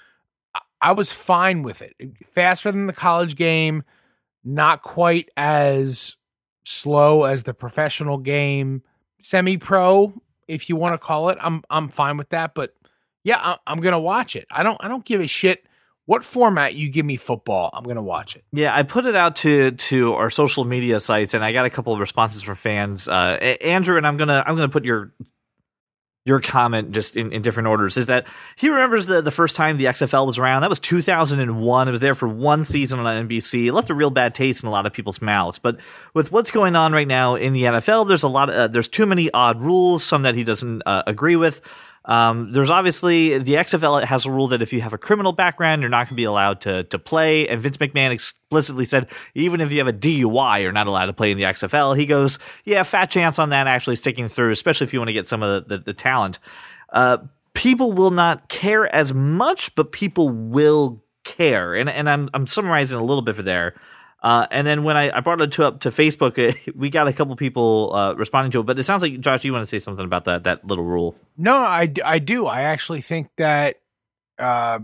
[0.80, 1.94] I was fine with it.
[2.24, 3.84] Faster than the college game,
[4.46, 6.16] not quite as
[6.64, 8.82] slow as the professional game,
[9.20, 10.12] semi pro,
[10.48, 11.38] if you want to call it.
[11.40, 12.54] I'm I'm fine with that.
[12.54, 12.74] But
[13.24, 14.46] yeah, I, I'm gonna watch it.
[14.50, 15.66] I don't I don't give a shit
[16.06, 17.70] what format you give me football.
[17.72, 18.44] I'm gonna watch it.
[18.52, 21.70] Yeah, I put it out to to our social media sites, and I got a
[21.70, 23.08] couple of responses from fans.
[23.08, 25.12] Uh, Andrew, and I'm gonna I'm gonna put your
[26.26, 27.96] your comment just in, in different orders.
[27.96, 30.62] Is that he remembers the the first time the XFL was around?
[30.62, 31.88] That was 2001.
[31.88, 33.66] It was there for one season on NBC.
[33.66, 35.58] It left a real bad taste in a lot of people's mouths.
[35.60, 35.78] But
[36.12, 38.50] with what's going on right now in the NFL, there's a lot.
[38.50, 40.02] Of, uh, there's too many odd rules.
[40.02, 41.62] Some that he doesn't uh, agree with.
[42.06, 45.82] Um, there's obviously the XFL has a rule that if you have a criminal background,
[45.82, 47.48] you're not going to be allowed to to play.
[47.48, 51.12] And Vince McMahon explicitly said even if you have a DUI, you're not allowed to
[51.12, 51.96] play in the XFL.
[51.96, 55.14] He goes, yeah, fat chance on that actually sticking through, especially if you want to
[55.14, 56.38] get some of the the, the talent.
[56.90, 57.18] Uh,
[57.54, 61.74] people will not care as much, but people will care.
[61.74, 63.74] And and I'm I'm summarizing a little bit for there.
[64.26, 67.12] Uh, and then when I, I brought it to up to Facebook, we got a
[67.12, 68.66] couple people uh, responding to it.
[68.66, 71.14] But it sounds like Josh, you want to say something about that that little rule?
[71.36, 72.46] No, I, I do.
[72.46, 73.76] I actually think that
[74.36, 74.80] uh,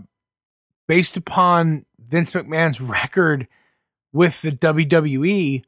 [0.87, 3.49] based upon Vince McMahon's record
[4.13, 5.63] with the WWE,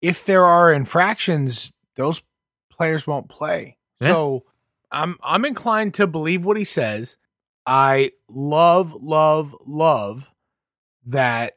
[0.00, 2.24] if there are infractions, those
[2.72, 3.76] players won't play.
[4.00, 4.08] Yeah.
[4.08, 4.44] So
[4.90, 7.18] I'm I'm inclined to believe what he says.
[7.64, 10.28] I love, love, love
[11.06, 11.56] that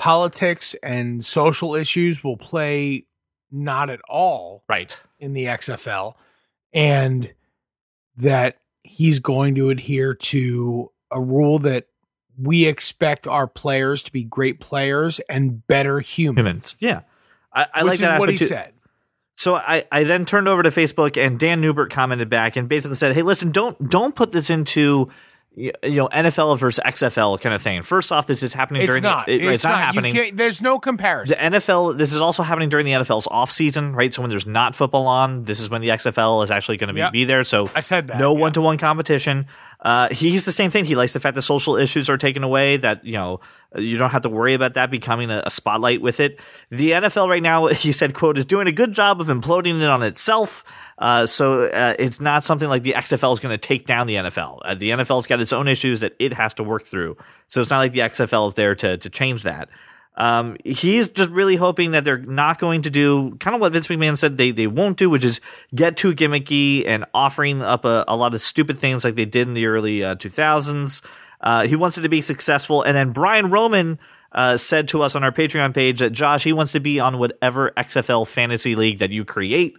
[0.00, 3.04] politics and social issues will play
[3.52, 4.98] not at all Right.
[5.18, 6.14] in the XFL
[6.72, 7.30] and
[8.16, 11.86] that he's going to adhere to a rule that
[12.38, 16.38] we expect our players to be great players and better humans.
[16.38, 16.76] Humans.
[16.80, 17.00] Yeah.
[17.52, 18.46] I, I which like is that what he too.
[18.46, 18.72] said.
[19.36, 22.96] So I, I then turned over to Facebook and Dan Newbert commented back and basically
[22.96, 25.08] said, "Hey, listen, don't don't put this into
[25.56, 27.82] you know NFL versus XFL kind of thing.
[27.82, 29.26] First off, this is happening It's during not.
[29.26, 29.80] the, it- it's, it's not, not.
[29.80, 30.36] Happening.
[30.36, 31.36] there's no comparison.
[31.50, 34.14] The NFL, this is also happening during the NFL's off season, right?
[34.14, 36.94] So when there's not football on, this is when the XFL is actually going to
[36.94, 37.12] be, Yep.
[37.12, 37.42] be there.
[37.44, 39.46] So I said that, no one to one competition.
[39.82, 40.84] Uh, he's the same thing.
[40.84, 42.76] He likes the fact that social issues are taken away.
[42.76, 43.40] That you know
[43.76, 46.38] you don't have to worry about that becoming a, a spotlight with it.
[46.68, 49.88] The NFL right now, he said, "quote is doing a good job of imploding it
[49.88, 50.64] on itself."
[50.98, 54.16] Uh, so uh, it's not something like the XFL is going to take down the
[54.16, 54.60] NFL.
[54.64, 57.16] Uh, the NFL's got its own issues that it has to work through.
[57.46, 59.70] So it's not like the XFL is there to to change that.
[60.20, 63.86] Um, he's just really hoping that they're not going to do kind of what Vince
[63.86, 65.40] McMahon said they, they won't do, which is
[65.74, 69.48] get too gimmicky and offering up a, a lot of stupid things like they did
[69.48, 71.02] in the early uh, 2000s.
[71.40, 72.82] Uh, he wants it to be successful.
[72.82, 73.98] And then Brian Roman
[74.32, 77.16] uh, said to us on our Patreon page that Josh, he wants to be on
[77.16, 79.78] whatever XFL fantasy league that you create.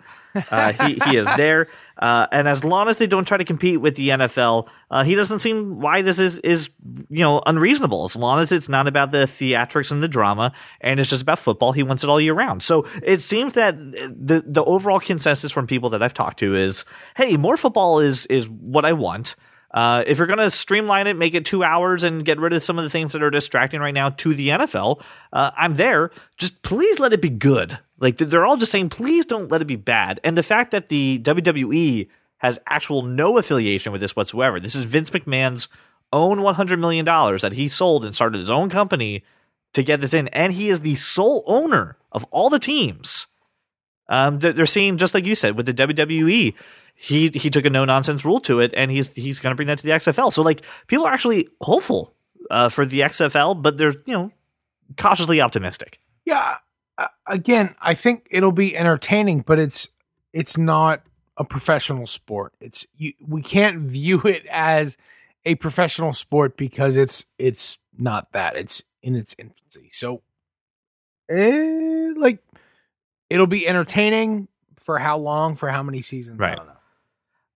[0.50, 1.68] Uh, he, he is there.
[2.02, 5.14] Uh, and as long as they don't try to compete with the NFL, uh, he
[5.14, 6.70] doesn't seem why this is, is,
[7.10, 8.04] you know, unreasonable.
[8.04, 11.38] As long as it's not about the theatrics and the drama and it's just about
[11.38, 12.64] football, he wants it all year round.
[12.64, 16.86] So it seems that the, the overall consensus from people that I've talked to is,
[17.16, 19.36] hey, more football is, is what I want.
[19.74, 22.62] Uh, if you're going to streamline it, make it two hours and get rid of
[22.62, 26.12] some of the things that are distracting right now to the NFL, uh, I'm there.
[26.38, 27.80] Just please let it be good.
[28.02, 30.20] Like they're all just saying, please don't let it be bad.
[30.24, 32.10] And the fact that the WWE
[32.40, 34.60] has actual no affiliation with this whatsoever.
[34.60, 35.70] This is Vince McMahon's
[36.12, 39.24] own $100 million that he sold and started his own company
[39.74, 40.28] to get this in.
[40.30, 43.28] And he is the sole owner of all the teams.
[44.10, 46.56] Um, they're, seeing, just like you said, with the WWE,
[46.96, 49.68] he he took a no nonsense rule to it, and he's he's going to bring
[49.68, 50.32] that to the XFL.
[50.32, 52.14] So like people are actually hopeful
[52.52, 54.32] uh, for the XFL, but they're you know
[54.98, 56.00] cautiously optimistic.
[56.26, 56.58] Yeah.
[57.04, 59.88] Uh, Again, I think it'll be entertaining, but it's
[60.34, 61.02] it's not
[61.38, 62.54] a professional sport.
[62.60, 64.98] It's you, we can't view it as
[65.46, 68.56] a professional sport because it's it's not that.
[68.56, 69.90] It's in its infancy.
[69.92, 70.22] So,
[71.30, 72.40] eh, like,
[73.30, 75.56] it'll be entertaining for how long?
[75.56, 76.40] For how many seasons?
[76.40, 76.58] I Right.
[76.58, 76.74] don't know.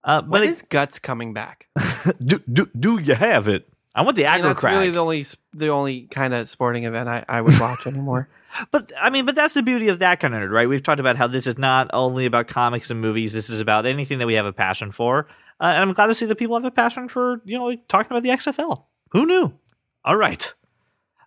[0.03, 1.67] Uh, But but is guts coming back?
[2.23, 3.67] do, do do you have it?
[3.95, 4.73] I want the aggro that's crack.
[4.73, 8.29] really the only the only kind of sporting event I, I would watch anymore.
[8.71, 10.67] But I mean, but that's the beauty of that kind of nerd, right?
[10.67, 13.33] We've talked about how this is not only about comics and movies.
[13.33, 15.27] This is about anything that we have a passion for,
[15.61, 17.87] uh, and I'm glad to see that people have a passion for you know like,
[17.87, 18.83] talking about the XFL.
[19.11, 19.53] Who knew?
[20.03, 20.53] All right,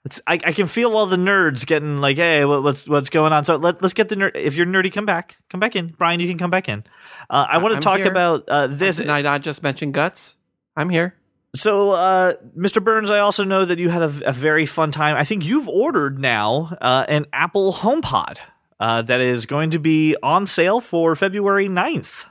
[0.04, 3.32] it's, I, I can feel all the nerds getting like, hey, what, what's what's going
[3.32, 3.44] on?
[3.44, 4.32] So let, let's get the nerd.
[4.34, 5.88] If you're nerdy, come back, come back in.
[5.88, 6.84] Brian, you can come back in.
[7.28, 8.10] Uh, I want to talk here.
[8.10, 8.96] about uh, this.
[8.96, 10.34] Did I not just mention guts?
[10.76, 11.14] I'm here.
[11.56, 12.82] So, uh, Mr.
[12.82, 15.16] Burns, I also know that you had a, a very fun time.
[15.16, 18.38] I think you've ordered now uh, an Apple HomePod
[18.78, 22.26] uh, that is going to be on sale for February 9th.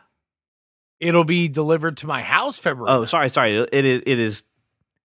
[1.00, 2.92] It'll be delivered to my house February.
[2.92, 3.58] Oh, sorry, sorry.
[3.58, 4.44] It is it is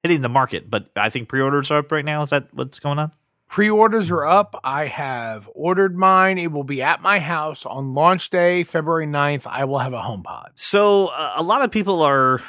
[0.02, 2.22] hitting the market, but I think pre-orders are up right now.
[2.22, 3.12] Is that what's going on?
[3.48, 4.58] Pre-orders are up.
[4.64, 6.38] I have ordered mine.
[6.38, 9.46] It will be at my house on launch day, February 9th.
[9.46, 10.52] I will have a HomePod.
[10.54, 12.40] So, uh, a lot of people are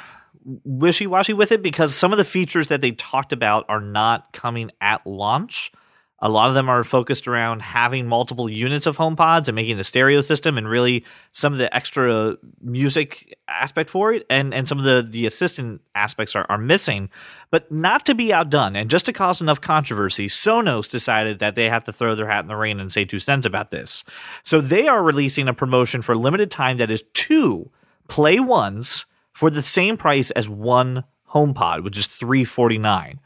[0.44, 4.70] wishy-washy with it because some of the features that they talked about are not coming
[4.80, 5.72] at launch.
[6.20, 9.84] A lot of them are focused around having multiple units of HomePods and making the
[9.84, 14.78] stereo system and really some of the extra music aspect for it and, and some
[14.78, 17.10] of the, the assistant aspects are, are missing.
[17.50, 21.68] But not to be outdone and just to cause enough controversy, Sonos decided that they
[21.68, 24.02] have to throw their hat in the ring and say two cents about this.
[24.44, 27.70] So they are releasing a promotion for limited time that is two
[28.08, 29.04] Play Ones
[29.34, 33.20] for the same price as one HomePod, which is three forty nine.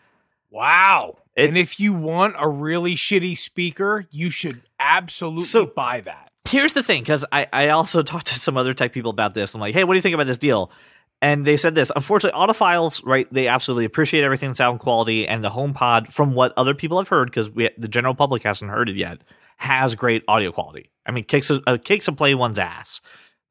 [0.50, 1.18] Wow.
[1.36, 6.32] It- and if you want a really shitty speaker, you should absolutely So- buy that.
[6.48, 9.54] Here's the thing, because I, I also talked to some other tech people about this.
[9.54, 10.72] I'm like, hey, what do you think about this deal?
[11.20, 11.92] And they said this.
[11.94, 13.26] Unfortunately, audiophiles, right?
[13.32, 17.28] They absolutely appreciate everything sound quality, and the HomePod, from what other people have heard,
[17.28, 19.18] because the general public hasn't heard it yet,
[19.58, 20.90] has great audio quality.
[21.04, 23.00] I mean, kicks a, uh, kicks a play one's ass,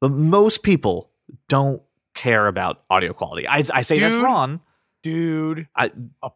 [0.00, 1.10] but most people
[1.48, 1.82] don't
[2.18, 3.46] care about audio quality.
[3.48, 4.60] I, I say that's wrong.
[5.02, 5.88] Dude, I,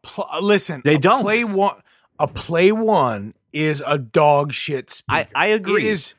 [0.03, 1.23] pl- uh, listen, They a don't.
[1.23, 1.75] Play one
[2.19, 5.29] a Play one is a dog shit speaker.
[5.35, 5.89] I, I agree.
[5.89, 6.15] It is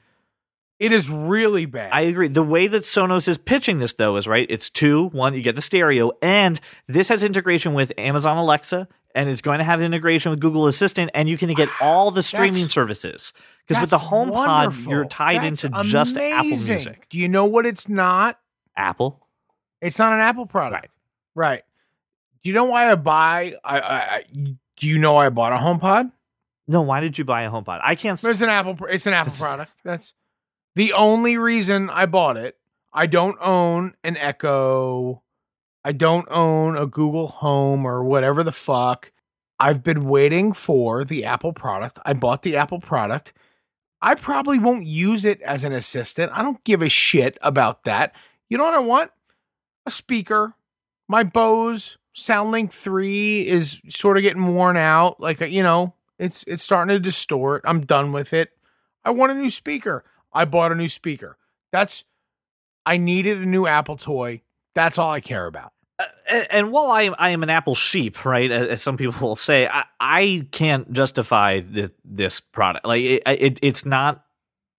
[0.79, 1.91] it is really bad.
[1.93, 2.27] I agree.
[2.27, 4.45] The way that Sonos is pitching this, though, is right.
[4.49, 9.29] It's two, one, you get the stereo, and this has integration with Amazon Alexa, and
[9.29, 12.23] it's going to have integration with Google Assistant, and you can get ah, all the
[12.23, 13.31] streaming That's- services.
[13.65, 14.91] Because with the HomePod, wonderful.
[14.91, 16.49] you're tied That's into just Apple.
[16.49, 17.07] Music.
[17.07, 18.37] Do you know what it's not?
[18.75, 19.22] Apple.
[19.83, 20.89] It's not an Apple product.
[21.35, 21.63] Right.
[22.43, 24.23] Do you know why I buy I, I, I
[24.77, 26.11] do you know I bought a HomePod?
[26.67, 27.81] No, why did you buy a HomePod?
[27.83, 28.21] I can't.
[28.23, 28.77] It's an Apple.
[28.89, 29.71] It's an Apple That's- product.
[29.83, 30.13] That's
[30.75, 32.57] the only reason I bought it.
[32.91, 35.21] I don't own an Echo.
[35.83, 39.11] I don't own a Google Home or whatever the fuck.
[39.59, 41.99] I've been waiting for the Apple product.
[42.05, 43.33] I bought the Apple product.
[44.01, 46.31] I probably won't use it as an assistant.
[46.33, 48.15] I don't give a shit about that.
[48.49, 49.11] You know what I want?
[49.85, 50.55] A speaker.
[51.07, 55.19] My Bose SoundLink 3 is sort of getting worn out.
[55.19, 57.63] Like, you know, it's it's starting to distort.
[57.65, 58.51] I'm done with it.
[59.03, 60.05] I want a new speaker.
[60.31, 61.37] I bought a new speaker.
[61.71, 62.03] That's
[62.85, 64.41] I needed a new Apple toy.
[64.75, 65.73] That's all I care about.
[65.99, 68.49] Uh, and, and while I am, I am an Apple sheep, right?
[68.49, 72.85] As, some people will say, I, I can't justify this, this product.
[72.85, 74.23] Like it, it, it's not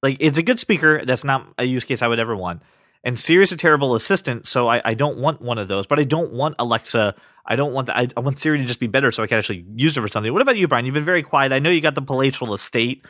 [0.03, 1.05] like it's a good speaker.
[1.05, 2.63] That's not a use case I would ever want.
[3.07, 5.87] And Siri's a terrible assistant, so I, I don't want one of those.
[5.87, 7.15] But I don't want Alexa.
[7.47, 9.37] I don't want the, I, I want Siri to just be better, so I can
[9.37, 10.33] actually use it for something.
[10.33, 10.87] What about you, Brian?
[10.87, 11.53] You've been very quiet.
[11.53, 13.05] I know you got the palatial estate.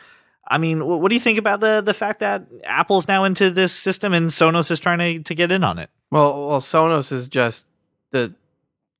[0.47, 3.49] I mean, wh- what do you think about the the fact that Apple's now into
[3.49, 5.89] this system and Sonos is trying to, to get in on it?
[6.11, 7.65] Well, well, Sonos is just
[8.11, 8.35] the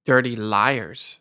[0.05, 1.19] dirty liars.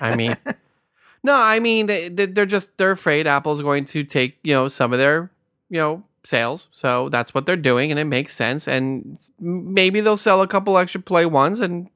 [0.00, 0.36] I mean,
[1.24, 4.92] no, I mean they- they're just they're afraid Apple's going to take you know some
[4.92, 5.30] of their
[5.68, 8.68] you know sales, so that's what they're doing, and it makes sense.
[8.68, 11.88] And maybe they'll sell a couple extra Play ones, and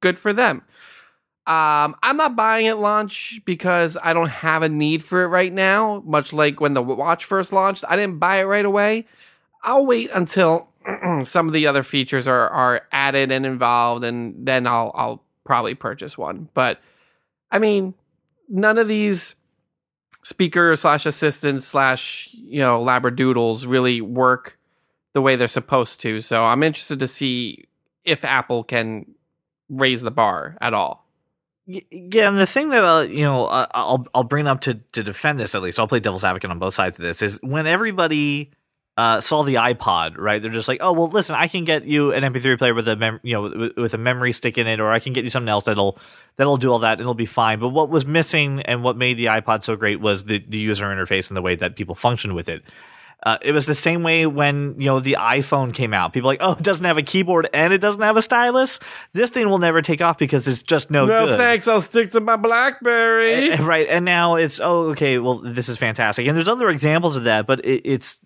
[0.00, 0.62] good for them.
[1.44, 5.52] Um, I'm not buying it launch because I don't have a need for it right
[5.52, 6.00] now.
[6.06, 9.06] Much like when the watch first launched, I didn't buy it right away.
[9.64, 10.68] I'll wait until
[11.24, 15.74] some of the other features are are added and involved, and then I'll I'll probably
[15.74, 16.48] purchase one.
[16.54, 16.80] But
[17.50, 17.94] I mean,
[18.48, 19.34] none of these
[20.22, 24.58] speaker slash assistant slash you know labradoodles really work
[25.12, 26.20] the way they're supposed to.
[26.20, 27.64] So I'm interested to see
[28.04, 29.14] if Apple can
[29.68, 31.06] raise the bar at all.
[31.66, 35.38] Yeah, and the thing that uh, you know I'll I'll bring up to to defend
[35.38, 38.50] this at least I'll play devil's advocate on both sides of this is when everybody
[38.96, 40.42] uh, saw the iPod, right?
[40.42, 42.96] They're just like, oh well, listen, I can get you an MP3 player with a
[42.96, 45.30] mem- you know with, with a memory stick in it, or I can get you
[45.30, 45.98] something else that'll
[46.36, 47.58] that'll do all that and it'll be fine.
[47.58, 50.84] But what was missing and what made the iPod so great was the the user
[50.86, 52.62] interface and the way that people function with it.
[53.24, 56.12] Uh, it was the same way when you know the iPhone came out.
[56.12, 58.80] People were like, oh, it doesn't have a keyboard and it doesn't have a stylus.
[59.12, 61.38] This thing will never take off because it's just no, No good.
[61.38, 63.52] thanks, I'll stick to my BlackBerry.
[63.52, 67.16] Uh, right and now it's oh okay well this is fantastic and there's other examples
[67.16, 68.20] of that but it, it's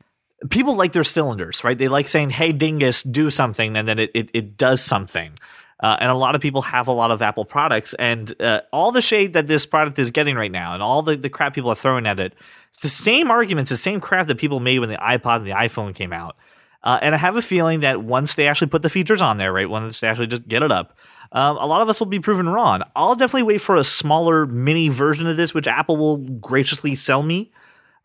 [0.50, 1.78] people like their cylinders right?
[1.78, 5.38] They like saying hey dingus do something and then it, it, it does something.
[5.78, 8.92] Uh, and a lot of people have a lot of apple products and uh, all
[8.92, 11.70] the shade that this product is getting right now and all the, the crap people
[11.70, 12.32] are throwing at it
[12.70, 15.52] it's the same arguments the same crap that people made when the ipod and the
[15.52, 16.36] iphone came out.
[16.82, 19.52] Uh, and I have a feeling that once they actually put the features on there,
[19.52, 20.96] right, once they actually just get it up,
[21.32, 22.82] um, a lot of us will be proven wrong.
[22.94, 27.24] I'll definitely wait for a smaller mini version of this, which Apple will graciously sell
[27.24, 27.50] me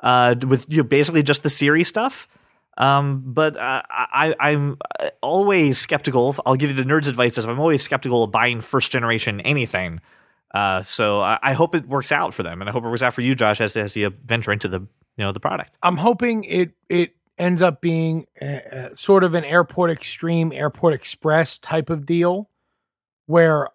[0.01, 2.27] uh, with you know, basically just the Siri stuff.
[2.77, 4.77] Um, but uh, I, I'm
[5.21, 6.35] always skeptical.
[6.45, 10.01] I'll give you the nerd's advice: is I'm always skeptical of buying first generation anything.
[10.53, 13.01] Uh, so I, I hope it works out for them, and I hope it works
[13.01, 14.87] out for you, Josh, as as you venture into the you
[15.17, 15.75] know the product.
[15.83, 21.57] I'm hoping it it ends up being uh, sort of an airport extreme, airport express
[21.57, 22.49] type of deal,
[23.25, 23.69] where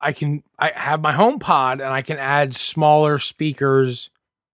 [0.00, 4.10] I can I have my home pod and I can add smaller speakers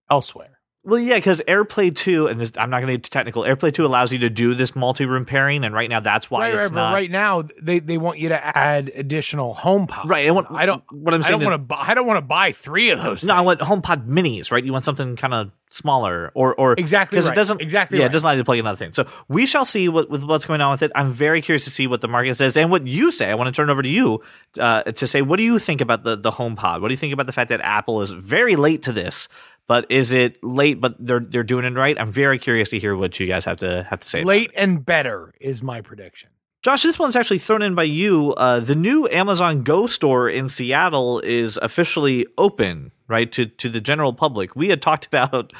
[0.09, 0.58] elsewhere.
[0.89, 3.73] Well, yeah, because AirPlay 2, and this, I'm not going to get too technical, AirPlay
[3.73, 6.55] 2 allows you to do this multi room pairing, and right now that's why right,
[6.55, 6.89] it's right, not.
[6.89, 10.09] but right now they, they want you to add additional home pod.
[10.09, 11.35] Right, and what, I don't what I'm saying.
[11.35, 13.23] I don't want to buy I don't want to buy three of those.
[13.23, 13.45] No, I things.
[13.45, 14.63] want HomePod minis, right?
[14.63, 17.33] You want something kind of smaller, or or Exactly because right.
[17.33, 18.95] it doesn't Exactly yeah, it doesn't allow you to plug in other things.
[18.95, 20.91] So we shall see what with what's going on with it.
[20.95, 23.29] I'm very curious to see what the market says and what you say.
[23.29, 24.21] I want to turn it over to you
[24.59, 26.81] uh, to say what do you think about the the HomePod?
[26.81, 29.27] What do you think about the fact that Apple is very late to this?
[29.69, 30.81] But is it late?
[30.81, 31.95] But they're they're doing it right.
[31.97, 34.23] I'm very curious to hear what you guys have to have to say.
[34.25, 36.31] Late and better is my prediction.
[36.61, 38.33] Josh, this one's actually thrown in by you.
[38.33, 43.79] Uh, the new Amazon Go store in Seattle is officially open, right, to, to the
[43.79, 44.57] general public.
[44.57, 45.53] We had talked about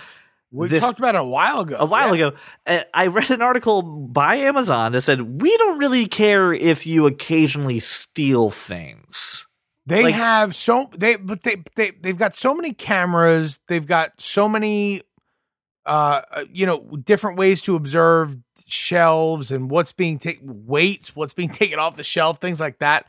[0.51, 1.77] We this talked about it a while ago.
[1.79, 2.27] a while Yeah.
[2.29, 2.37] ago.
[2.67, 7.05] Uh, I read an article by Amazon that said, We don't really care if you
[7.05, 9.45] occasionally steal things.
[9.89, 13.59] They Like- have so they but they they they've got so many cameras.
[13.67, 15.01] They've got so many
[15.85, 18.37] uh uh, you know different ways to observe
[18.67, 23.05] shelves and what's being taken weights, what's being taken off the shelf, things like that.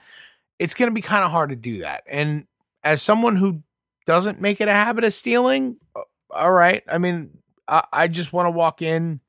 [0.59, 2.03] It's going to be kind of hard to do that.
[2.07, 2.47] And
[2.85, 3.63] as someone who
[4.07, 6.01] doesn't make it a habit of stealing, uh,
[6.31, 6.83] all right.
[6.91, 9.21] I mean, I, I just want to walk in,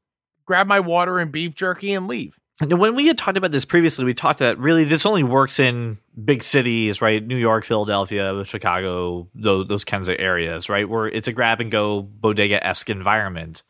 [0.45, 2.37] grab my water and beef jerky, and leave.
[2.61, 5.59] And when we had talked about this previously, we talked that really this only works
[5.59, 7.25] in big cities, right?
[7.25, 10.87] New York, Philadelphia, Chicago, those, those kinds of areas, right?
[10.87, 13.63] Where it's a grab and go bodega esque environment.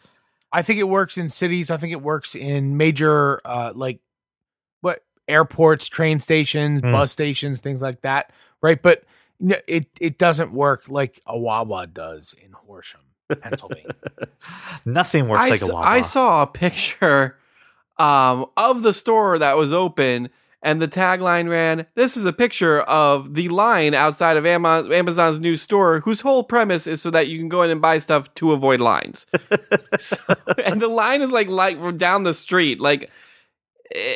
[0.51, 1.71] I think it works in cities.
[1.71, 3.99] I think it works in major, uh, like
[4.81, 6.91] what airports, train stations, Hmm.
[6.91, 8.31] bus stations, things like that.
[8.61, 9.03] Right, but
[9.67, 13.01] it it doesn't work like a Wawa does in Horsham,
[13.41, 13.95] Pennsylvania.
[14.85, 15.85] Nothing works I, like a s- Wawa.
[15.85, 17.37] I saw a picture
[18.01, 20.29] um, of the store that was open,
[20.63, 25.55] and the tagline ran, "This is a picture of the line outside of Amazon's new
[25.55, 28.51] store, whose whole premise is so that you can go in and buy stuff to
[28.51, 29.25] avoid lines."
[29.99, 30.17] So-
[30.65, 33.09] and the line is like like down the street, like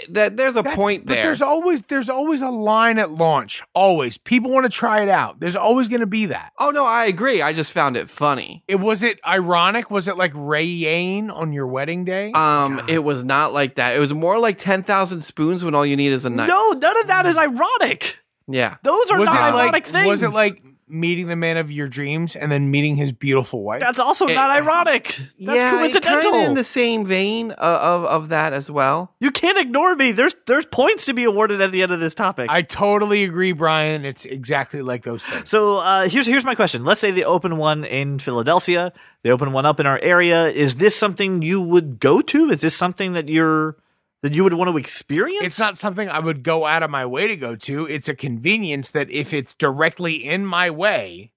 [0.09, 0.37] that.
[0.37, 1.23] There's a That's- point But there.
[1.23, 3.61] there's always there's always a line at launch.
[3.73, 5.39] Always, people want to try it out.
[5.39, 6.51] There's always going to be that.
[6.59, 7.41] oh no, I agree.
[7.41, 8.63] I just found it funny.
[8.67, 9.89] It was it ironic?
[9.91, 12.31] Was it like Ray Yane on your wedding day?
[12.33, 13.95] Um, it was not like that.
[13.95, 16.47] It was more like ten thousand spoons when all you need is a knife.
[16.47, 18.19] no, none of that is ironic.
[18.47, 18.75] Yeah.
[18.83, 20.07] Those are was not it ironic like things.
[20.07, 20.61] was it like
[20.99, 23.79] meeting the man of your dreams and then meeting his beautiful wife?
[23.81, 25.15] That's also It- not ironic.
[25.39, 26.31] That's yeah, coincidental.
[26.31, 29.13] kind of in the same vein of, of of that as well.
[29.19, 30.11] you can't ignore me.
[30.11, 32.49] There's there's points to be awarded at the end of this topic.
[32.49, 34.05] I totally agree, Brian.
[34.05, 35.49] It's exactly like those things.
[35.49, 36.83] so uh, here's here's my question.
[36.85, 38.93] Let's say they open one in Philadelphia.
[39.23, 40.47] They open one up in our area.
[40.49, 42.49] Is this something you would go to?
[42.49, 43.75] Is this something that you're
[44.21, 45.43] that you would want to experience?
[45.43, 47.85] It's not something I would go out of my way to go to.
[47.85, 51.31] It's a convenience that if it's directly in my way,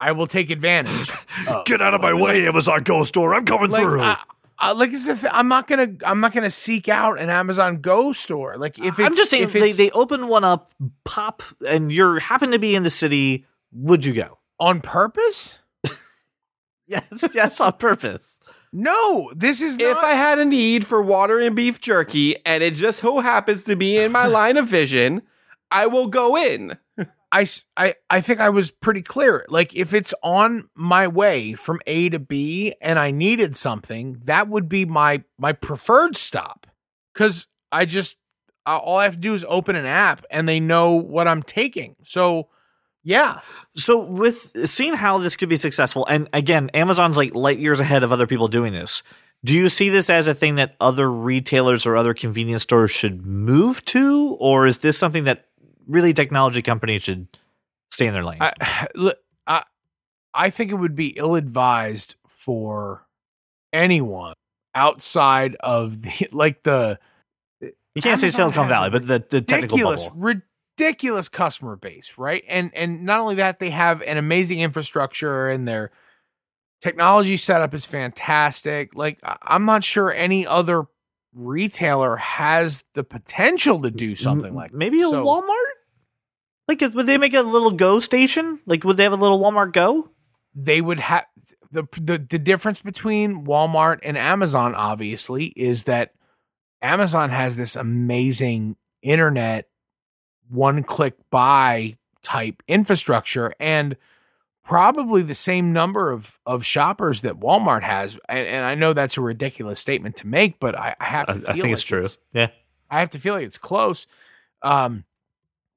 [0.00, 1.10] I will take advantage.
[1.48, 1.64] of.
[1.66, 3.34] Get out of my way, Amazon Go store.
[3.34, 4.02] I'm coming like, through.
[4.02, 4.18] I,
[4.58, 8.12] I, like as if I'm not gonna, I'm not gonna seek out an Amazon Go
[8.12, 8.56] store.
[8.56, 10.72] Like if it's, I'm just saying, if they, they open one up,
[11.04, 13.46] pop, and you're happen to be in the city.
[13.72, 14.38] Would you go?
[14.58, 15.58] on purpose.
[16.88, 18.35] Yes, yes, on purpose.
[18.72, 19.96] No, this is If.
[19.96, 23.76] I had a need for water and beef jerky, and it just so happens to
[23.76, 25.22] be in my line of vision,
[25.70, 26.76] I will go in.
[27.32, 27.46] I,
[27.76, 29.44] I, I think I was pretty clear.
[29.48, 34.48] Like, if it's on my way from A to B and I needed something, that
[34.48, 36.66] would be my my preferred stop.
[37.12, 38.16] Because I just
[38.64, 41.96] all I have to do is open an app and they know what I'm taking.
[42.04, 42.48] So,
[43.06, 43.38] yeah,
[43.76, 48.02] So with seeing how this could be successful, and again, Amazon's like light years ahead
[48.02, 49.04] of other people doing this.
[49.44, 53.24] Do you see this as a thing that other retailers or other convenience stores should
[53.24, 55.46] move to, or is this something that
[55.86, 57.28] really technology companies should
[57.92, 58.38] stay in their lane?
[58.40, 59.62] I, look, I,
[60.34, 63.06] I think it would be ill advised for
[63.72, 64.34] anyone
[64.74, 66.98] outside of the like the
[67.60, 70.42] you can't say Silicon Valley, but the, the technical ridiculous, bubble.
[70.78, 72.44] Ridiculous customer base, right?
[72.48, 75.90] And and not only that, they have an amazing infrastructure and their
[76.80, 78.94] technology setup is fantastic.
[78.94, 80.84] Like I'm not sure any other
[81.34, 85.72] retailer has the potential to do something like maybe a so- Walmart.
[86.68, 88.58] Like, would they make a little Go station?
[88.66, 90.10] Like, would they have a little Walmart Go?
[90.56, 91.26] they would have
[91.70, 96.14] the, the the difference between Walmart and Amazon obviously is that
[96.80, 99.68] Amazon has this amazing internet
[100.48, 103.96] one click buy type infrastructure and
[104.64, 109.16] probably the same number of of shoppers that Walmart has and, and I know that's
[109.16, 112.02] a ridiculous statement to make but I, I have to I feel think it's like
[112.02, 112.06] true.
[112.32, 112.48] Yeah.
[112.90, 114.06] I have to feel like it's close.
[114.62, 115.04] Um,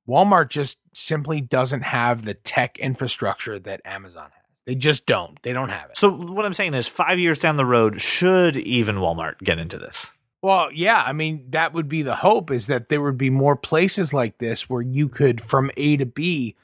[0.08, 4.34] Walmart just simply doesn't have the tech infrastructure that Amazon has.
[4.66, 5.42] They just don't.
[5.44, 5.98] They don't have it.
[5.98, 9.78] So what I'm saying is, five years down the road, should even Walmart get into
[9.78, 10.12] this?
[10.42, 13.56] Well, yeah, I mean that would be the hope is that there would be more
[13.56, 16.56] places like this where you could from A to B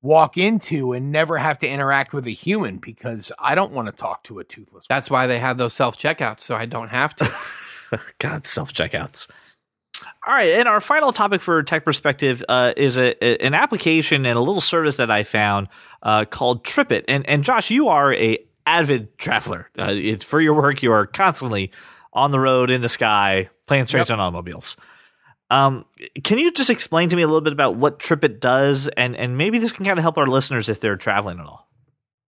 [0.00, 3.92] walk into and never have to interact with a human because I don't want to
[3.92, 4.86] talk to a toothless.
[4.88, 7.30] That's why they have those self checkouts, so I don't have to.
[8.18, 9.28] God, self checkouts.
[10.26, 14.24] All right, and our final topic for tech perspective uh, is a, a- an application
[14.26, 15.68] and a little service that I found
[16.02, 17.04] uh, called TripIt.
[17.08, 19.68] And and Josh, you are a avid traveler.
[19.78, 20.82] Uh, it's for your work.
[20.82, 21.72] You are constantly
[22.18, 24.76] on the road, in the sky, playing straight on automobiles.
[25.50, 25.86] Um,
[26.22, 29.38] can you just explain to me a little bit about what TripIt does, and and
[29.38, 31.68] maybe this can kind of help our listeners if they're traveling at all.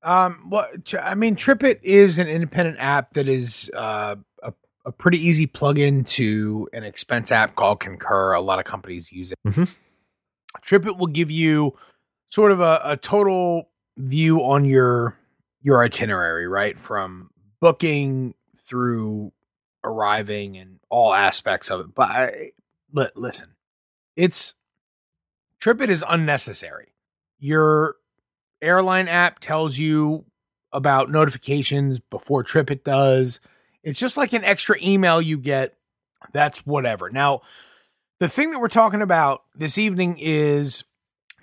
[0.03, 0.66] Um, well,
[1.03, 4.53] I mean, TripIt is an independent app that is uh, a,
[4.86, 8.32] a pretty easy plug-in to an expense app called Concur.
[8.32, 9.38] A lot of companies use it.
[9.47, 9.68] Mhm.
[10.66, 11.76] TripIt will give you
[12.30, 13.68] sort of a, a total
[13.99, 15.16] view on your
[15.62, 17.28] your itinerary, right, from
[17.61, 18.34] booking
[18.64, 19.32] through
[19.84, 21.94] arriving and all aspects of it.
[21.94, 22.52] But I,
[22.92, 23.50] li- listen,
[24.16, 24.54] it's
[25.60, 26.92] TripIt is unnecessary.
[27.38, 27.96] Your
[28.62, 30.24] airline app tells you
[30.72, 33.40] about notifications before TripIt does.
[33.82, 35.74] It's just like an extra email you get.
[36.32, 37.10] That's whatever.
[37.10, 37.42] Now,
[38.18, 40.84] the thing that we're talking about this evening is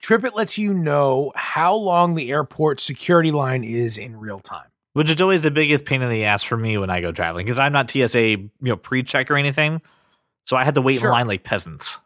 [0.01, 4.67] TripIt lets you know how long the airport security line is in real time.
[4.97, 7.45] Which is always the biggest pain in the ass for me when I go traveling
[7.45, 9.79] because I'm not TSA, you know, pre-check or anything.
[10.47, 11.09] So I had to wait Sure.
[11.09, 11.99] in line like peasants.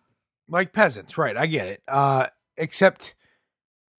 [0.49, 1.37] like peasants, right?
[1.37, 1.83] I get it.
[1.87, 2.27] Uh,
[2.57, 3.15] except,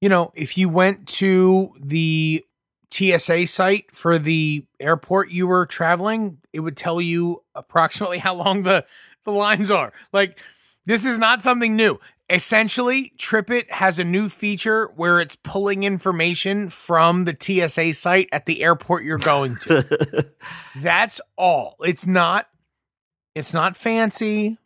[0.01, 2.43] you know, if you went to the
[2.91, 8.63] TSA site for the airport you were traveling, it would tell you approximately how long
[8.63, 8.85] the
[9.23, 9.93] the lines are.
[10.11, 10.37] Like,
[10.85, 11.97] this is not something new.
[12.31, 18.45] Essentially, TripIt has a new feature where it's pulling information from the TSA site at
[18.45, 20.25] the airport you're going to.
[20.77, 21.75] That's all.
[21.81, 22.47] It's not
[23.35, 24.57] it's not fancy.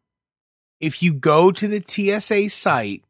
[0.80, 3.03] If you go to the TSA site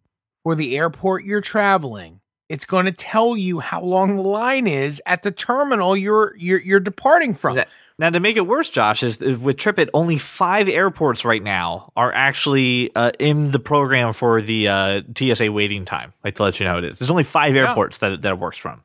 [0.43, 5.01] for the airport you're traveling, it's going to tell you how long the line is
[5.05, 7.57] at the terminal you're you're, you're departing from.
[7.57, 11.41] That- Now, to make it worse, Josh, is is with TripIt, only five airports right
[11.41, 16.11] now are actually uh, in the program for the uh, TSA waiting time.
[16.23, 16.97] Like to let you know, it is.
[16.97, 17.67] There's only five Yeah.
[17.69, 18.81] airports that that it works from.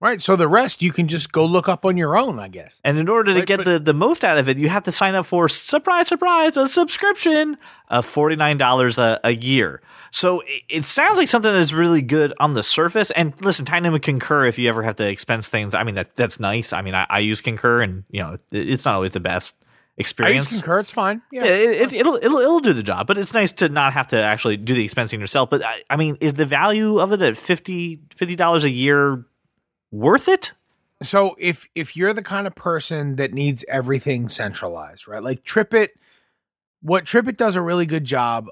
[0.00, 0.22] Right?
[0.22, 2.80] So the rest you can just go look up on your own, I guess.
[2.84, 4.84] And in order to Right, get but- the, the most out of it, you have
[4.84, 7.56] to sign up for surprise, surprise, a subscription
[7.88, 9.80] of forty nine dollars a a year.
[10.10, 13.10] So it, it sounds like something that's really good on the surface.
[13.10, 15.74] And listen, Tiny would concur if you ever have to expense things.
[15.74, 16.72] I mean, that that's nice.
[16.72, 19.56] I mean, I, I use Concur, and you know, it, it's not always the best
[19.60, 19.64] I
[19.98, 20.52] experience.
[20.52, 21.22] use Concur, it's fine.
[21.32, 21.44] Yeah.
[21.44, 24.22] It, it, it'll it'll it'll do the job, but it's nice to not have to
[24.22, 25.50] actually do the expensing yourself.
[25.50, 27.96] But I, I mean, is the value of it at 50
[28.36, 29.24] dollars a year
[29.90, 30.52] worth it?
[31.02, 35.22] So if if you're the kind of person that needs everything centralized, right?
[35.22, 35.90] Like TripIt,
[36.82, 38.48] what TripIt does a really good job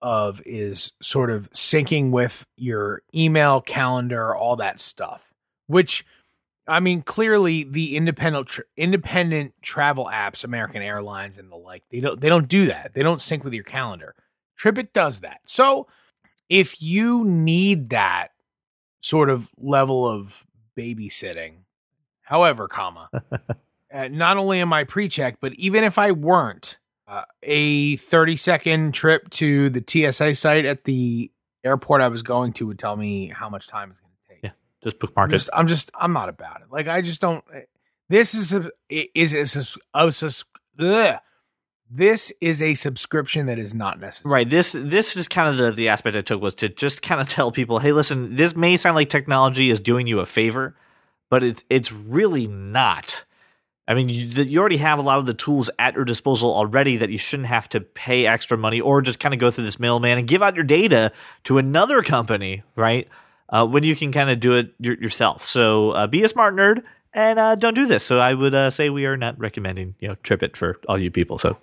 [0.00, 5.32] of is sort of syncing with your email, calendar, all that stuff.
[5.66, 6.04] Which
[6.66, 12.00] I mean, clearly the independent tr- independent travel apps, American Airlines and the like, they
[12.00, 12.92] don't they don't do that.
[12.94, 14.14] They don't sync with your calendar.
[14.58, 15.40] TripIt does that.
[15.44, 15.88] So
[16.48, 18.28] if you need that
[19.00, 20.44] sort of level of
[20.78, 21.64] babysitting.
[22.22, 23.08] However, comma,
[23.92, 28.92] uh, not only am I pre-check, but even if I weren't, uh, a 30 second
[28.92, 31.30] trip to the TSA site at the
[31.64, 34.44] airport I was going to would tell me how much time it's going to take.
[34.44, 34.50] Yeah,
[34.82, 35.36] Just bookmark I'm it.
[35.38, 36.68] just, I'm just, I'm not about it.
[36.70, 37.44] Like, I just don't.
[38.08, 40.44] This is a is a, sus- a sus-
[40.78, 41.18] ugh.
[41.94, 44.32] This is a subscription that is not necessary.
[44.32, 44.48] Right.
[44.48, 47.28] This this is kind of the the aspect I took was to just kind of
[47.28, 50.74] tell people, hey, listen, this may sound like technology is doing you a favor,
[51.28, 53.24] but it's it's really not.
[53.86, 56.98] I mean, you, you already have a lot of the tools at your disposal already
[56.98, 59.80] that you shouldn't have to pay extra money or just kind of go through this
[59.80, 61.12] middleman and give out your data
[61.44, 63.08] to another company, right?
[63.48, 65.44] Uh, when you can kind of do it your, yourself.
[65.44, 68.04] So uh, be a smart nerd and uh, don't do this.
[68.04, 71.10] So I would uh, say we are not recommending you know TripIt for all you
[71.10, 71.36] people.
[71.36, 71.58] So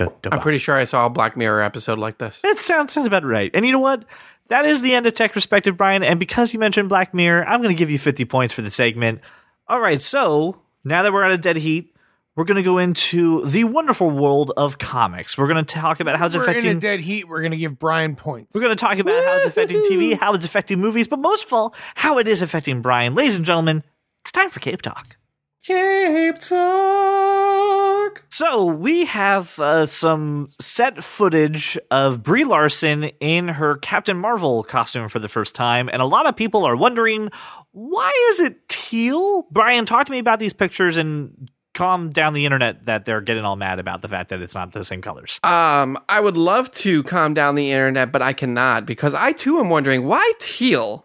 [0.00, 2.40] I'm pretty sure I saw a Black Mirror episode like this.
[2.42, 3.50] That sounds sounds about right.
[3.54, 4.04] And you know what?
[4.48, 6.02] That is the end of Tech Perspective, Brian.
[6.02, 8.70] And because you mentioned Black Mirror, I'm going to give you 50 points for the
[8.70, 9.20] segment.
[9.68, 11.94] All right, so now that we're out of dead heat,
[12.36, 15.38] we're going to go into the wonderful world of comics.
[15.38, 16.78] We're going to talk about how it's We're in a affecting.
[16.80, 17.28] dead heat.
[17.28, 18.54] We're going to give Brian points.
[18.54, 21.46] We're going to talk about how it's affecting TV, how it's affecting movies, but most
[21.46, 23.14] of all, how it is affecting Brian.
[23.14, 23.84] Ladies and gentlemen,
[24.22, 25.16] it's time for Cape Talk.
[25.64, 28.26] Cape Talk.
[28.28, 35.08] So we have uh, some set footage of Brie Larson in her Captain Marvel costume
[35.08, 37.30] for the first time, and a lot of people are wondering
[37.72, 39.46] why is it teal?
[39.50, 43.46] Brian, talk to me about these pictures and calm down the internet that they're getting
[43.46, 45.40] all mad about the fact that it's not the same colors.
[45.42, 49.60] Um, I would love to calm down the internet, but I cannot because I too
[49.60, 51.03] am wondering why teal.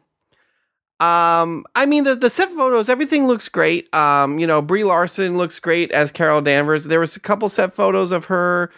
[1.00, 3.94] Um, I mean the the set photos, everything looks great.
[3.96, 6.86] Um, you know, Brie Larson looks great as Carol Danvers.
[6.86, 8.72] There was a couple set photos of her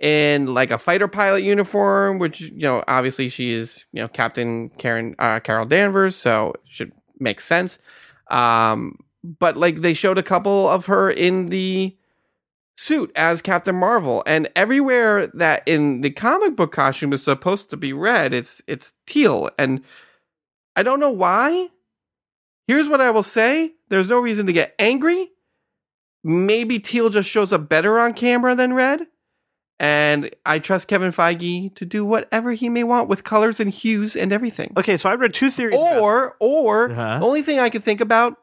[0.00, 4.68] in like a fighter pilot uniform, which you know, obviously she is you know Captain
[4.70, 7.78] Karen uh, Carol Danvers, so it should make sense.
[8.30, 11.96] Um, but like they showed a couple of her in the
[12.76, 17.76] suit as Captain Marvel, and everywhere that in the comic book costume is supposed to
[17.76, 19.82] be red, it's it's teal, and
[20.76, 21.68] I don't know why.
[22.66, 25.30] Here's what I will say: there's no reason to get angry.
[26.22, 29.02] Maybe teal just shows up better on camera than red,
[29.78, 34.16] and I trust Kevin Feige to do whatever he may want with colors and hues
[34.16, 34.72] and everything.
[34.76, 35.74] Okay, so I read two theories.
[35.74, 37.18] about- Or, or Uh-huh.
[37.18, 38.38] the only thing I can think about,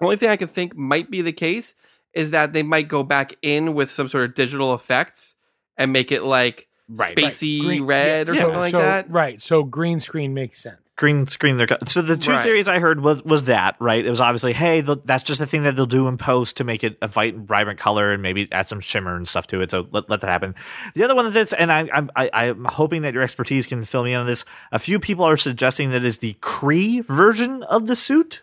[0.00, 1.74] only thing I can think might be the case
[2.14, 5.34] is that they might go back in with some sort of digital effects
[5.76, 7.14] and make it like Right.
[7.14, 9.10] spacey Green- red or yeah, something like so- that.
[9.10, 9.40] Right.
[9.42, 10.78] So green screen makes sense.
[10.96, 12.42] Green screen their co- so the two Right.
[12.44, 14.04] theories i heard was was that right?
[14.04, 16.84] It was obviously hey that's just a thing that they'll do in post to make
[16.84, 19.70] it a vibrant, vibrant color and maybe add some shimmer and stuff to it.
[19.70, 20.54] So let, let that happen.
[20.94, 24.04] The other one that's and I, I'm- I i'm hoping that your expertise can fill
[24.04, 24.44] me in on this.
[24.70, 28.42] A few people are suggesting that is the Kree version of the suit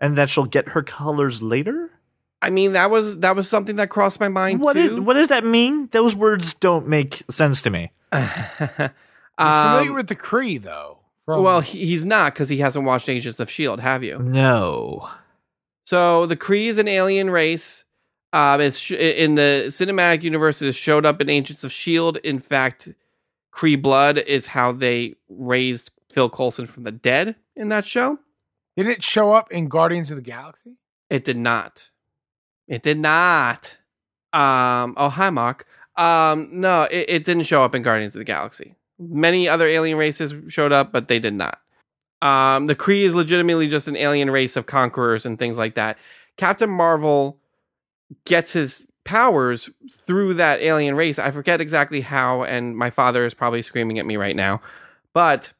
[0.00, 1.90] and that she'll get her colors later.
[2.40, 5.02] I mean, that was that was something that crossed my mind what is too.
[5.02, 5.88] what does that mean?
[5.90, 7.90] Those words don't make sense to me.
[8.14, 8.92] You're
[9.38, 10.99] Um, familiar with the Kree though?
[11.38, 13.80] Well, he, he's not because he hasn't watched Agents of Shield.
[13.80, 14.18] Have you?
[14.18, 15.08] no
[15.86, 17.84] So the Kree is an alien race.
[18.32, 20.62] Um, it's sh- in the cinematic universe.
[20.62, 22.16] It has showed up in Agents of Shield.
[22.18, 22.88] In fact,
[23.52, 28.18] Kree blood is how they raised Phil Coulson from the dead in that show.
[28.76, 30.76] did it show up in Guardians of the Galaxy?
[31.08, 31.90] It did not.
[32.68, 33.76] It did not.
[34.32, 34.94] Um.
[34.96, 35.66] Oh, hi, Mark.
[35.96, 36.48] Um.
[36.52, 38.76] No, it, it didn't show up in Guardians of the Galaxy.
[39.00, 41.60] Many other alien races showed up, but they did not.
[42.22, 42.66] Um.
[42.66, 45.98] The Kree is legitimately just an alien race of conquerors and things like that.
[46.36, 47.38] Captain Marvel
[48.24, 51.18] gets his powers through that alien race.
[51.18, 54.60] I forget exactly how, and my father is probably screaming at me right now.
[55.14, 55.52] But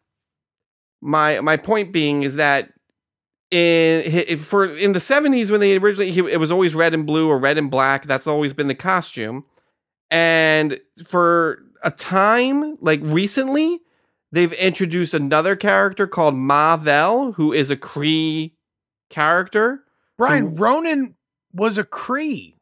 [1.00, 2.72] my my point being is that
[3.50, 7.38] in for in the 70s when they originally it was always red and blue or
[7.38, 9.44] red and black that's always been the costume
[10.10, 13.80] and for a time like recently
[14.32, 18.52] they've introduced another character called Mar-Vell who is a Kree
[19.08, 19.84] character
[20.18, 21.14] Brian Who- Ronan
[21.52, 22.54] was a Kree.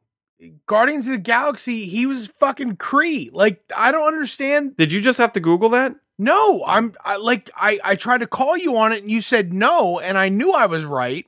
[0.66, 3.28] Guardians of the Galaxy, he was fucking Kree.
[3.32, 4.76] Like I don't understand.
[4.76, 8.26] did you just have to google that No, I'm I, like I I tried to
[8.28, 11.26] call you on it and you said no, and I knew I was right,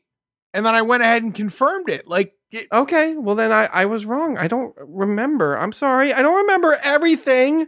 [0.55, 2.07] and then I went ahead and confirmed it.
[2.07, 6.22] Like it, okay well then I I was wrong I don't remember I'm sorry I
[6.22, 7.66] don't remember everything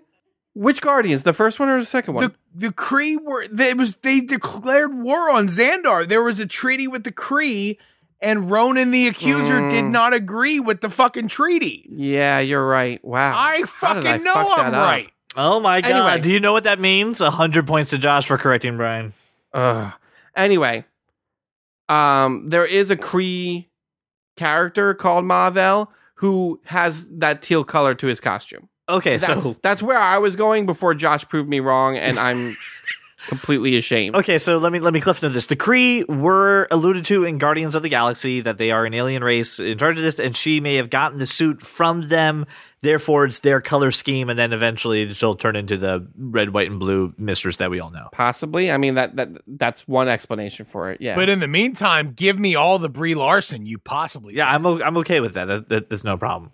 [0.55, 3.97] which Guardians the first one or the second one the the Kree were they was
[3.97, 6.07] they declared war on Xandar.
[6.07, 7.79] There was a treaty with the Kree,
[8.21, 9.71] and Ronan the Accuser Mm.
[9.71, 11.87] did not agree with the fucking treaty.
[11.91, 15.11] yeah you're right wow I fucking I know fuck I'm right.
[15.37, 16.21] oh my god Anyway.
[16.21, 19.15] do you know what that means 100 points to josh for correcting brian
[19.55, 19.93] Ugh.
[20.37, 20.85] Anyway,
[21.89, 23.67] Um, there is a Kree
[24.37, 28.69] character called Mar-Vell who has that teal color to his costume.
[28.89, 32.57] Okay, That's, so that's where I was going before Josh proved me wrong, and I'm
[33.29, 34.17] completely ashamed.
[34.17, 35.47] Okay, so let me let me cliff note this.
[35.47, 39.23] The Kree were alluded to in Guardians of the Galaxy that they are an alien
[39.23, 42.45] race in charge of this, and she may have gotten the suit from them.
[42.81, 46.81] Therefore, it's their color scheme, and then eventually she'll turn into the red, white, and
[46.81, 48.09] blue mistress that we all know.
[48.11, 48.73] Possibly.
[48.73, 51.01] I mean that that that's one explanation for it.
[51.01, 51.15] Yeah.
[51.15, 54.35] But in the meantime, give me all the Brie Larson you possibly.
[54.35, 55.45] Yeah, I'm o- I'm okay with that.
[55.45, 56.51] that, that there's no problem.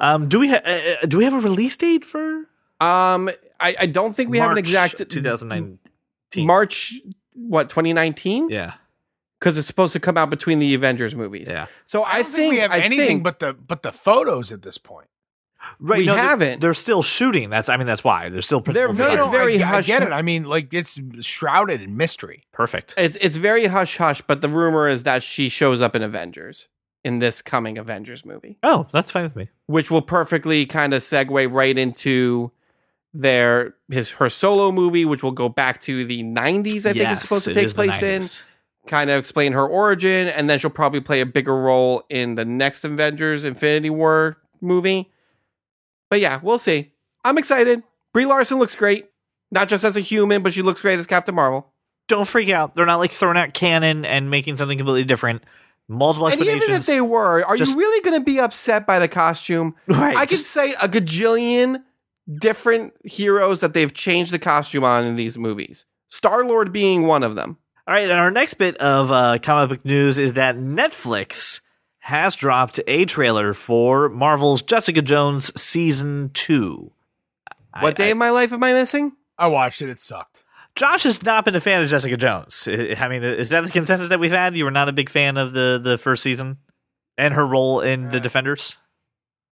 [0.00, 0.70] Um, do we ha- uh,
[1.02, 2.46] uh, do we have a release date for
[2.80, 3.28] um,
[3.60, 6.46] I, I don't think we have an exact 2019?
[6.46, 6.94] March
[7.34, 8.74] what 2019 Yeah,
[9.38, 11.48] because it's supposed to come out between the Avengers movies.
[11.50, 11.66] yeah.
[11.86, 13.92] So I, I, don't think, think we have I anything think, but the but the
[13.92, 15.08] photos at this point.
[15.78, 16.60] Right, We no, they- haven't.
[16.62, 17.50] They're still shooting.
[17.50, 18.94] That's I mean that's why they're still principal.
[18.94, 19.20] They're- photography.
[19.20, 20.10] it's very I, I hush- get it.
[20.12, 22.44] I mean, like it's shrouded in mystery.
[22.52, 22.94] perfect.
[22.96, 24.22] it's it's very hush hush.
[24.22, 26.68] But the rumor is that she shows up in Avengers
[27.04, 28.58] in this coming Avengers movie.
[28.62, 29.48] Oh, that's fine with me.
[29.66, 32.50] which will perfectly kind of segue right into
[33.12, 36.86] their his her solo movie, which will go back to the '90s.
[36.86, 38.22] I think is supposed to take place in.
[38.86, 42.44] Kind of explain her origin, and then she'll probably play a bigger role in the
[42.46, 45.10] next Avengers Infinity War movie.
[46.08, 46.92] But yeah, we'll see.
[47.24, 47.82] I'm excited.
[48.12, 49.10] Brie Larson looks great,
[49.50, 51.72] not just as a human, but she looks great as Captain Marvel.
[52.08, 52.74] don't freak out.
[52.74, 55.42] They're not like throwing out canon and making something completely different.
[55.92, 59.00] Multiple And even if they were, are Just- you really going to be upset by
[59.00, 59.74] the costume?
[59.88, 61.82] right, I could say a gajillion
[62.38, 65.86] different heroes that they've changed the costume on in these movies.
[66.08, 67.58] Star Lord being one of them.
[67.88, 68.08] all right.
[68.08, 71.60] And our next bit of uh, comic book news is that Netflix
[71.98, 76.92] has dropped a trailer for Marvel's Jessica Jones season two.
[77.80, 79.12] What I- day I- of my life am I missing?
[79.38, 79.88] I watched it.
[79.88, 80.44] It sucked.
[80.76, 82.66] Josh has not been a fan of Jessica Jones.
[82.70, 84.56] I I mean, is that the consensus that we've had?
[84.56, 86.58] You were not a big fan of the the first season
[87.18, 88.76] and her role in the Defenders.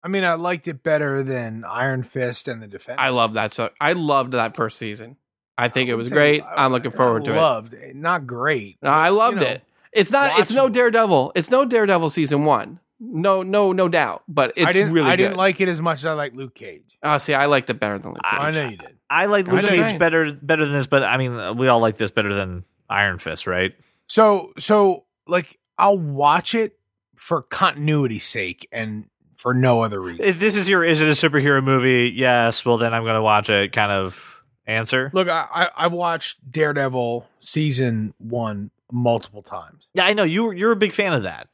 [0.03, 3.01] I mean, I liked it better than Iron Fist and the Defender.
[3.01, 3.53] I love that.
[3.53, 5.17] So I loved that first season.
[5.59, 6.43] I think it was Say- great.
[6.45, 7.37] I- I'm looking forward to it.
[7.37, 7.97] Loved it.
[7.97, 8.79] Not great.
[8.81, 9.65] No, I loved You know, it.
[9.93, 10.39] It's not.
[10.39, 11.33] It's no Daredevil.
[11.35, 12.79] It's no Daredevil season one.
[13.01, 14.23] No, no, no doubt.
[14.29, 14.93] But it's I didn't.
[14.93, 15.23] really I good.
[15.25, 16.97] didn't like it as much as I like Luke Cage.
[17.03, 18.41] Oh, see, I liked it better than Luke Cage.
[18.41, 18.98] I know you did.
[19.11, 19.99] I like Luke Cage saying.
[19.99, 23.47] better better than this, but I mean, we all like this better than Iron Fist,
[23.47, 23.75] right?
[24.07, 26.79] So, so like, I'll watch it
[27.17, 29.07] for continuity's sake and
[29.37, 30.25] for no other reason.
[30.25, 32.13] If this is your is it a superhero movie?
[32.15, 32.65] Yes.
[32.65, 33.73] Well, then I'm going to watch it.
[33.73, 35.11] Kind of answer.
[35.15, 39.89] Look, I, I I've watched Daredevil season one multiple times.
[39.95, 40.51] Yeah, I know you.
[40.53, 41.49] You're a big fan of that.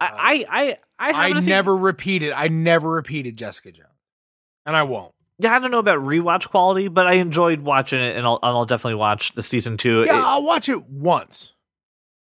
[0.00, 2.32] I uh, I I I, I think- never repeated.
[2.32, 3.88] I never repeated Jessica Jones,
[4.64, 5.12] and I won't.
[5.38, 8.50] Yeah, I don't know about rewatch quality, but I enjoyed watching it, and I'll, and
[8.56, 10.04] I'll definitely watch the season two.
[10.04, 11.54] Yeah, It- I'll watch it once.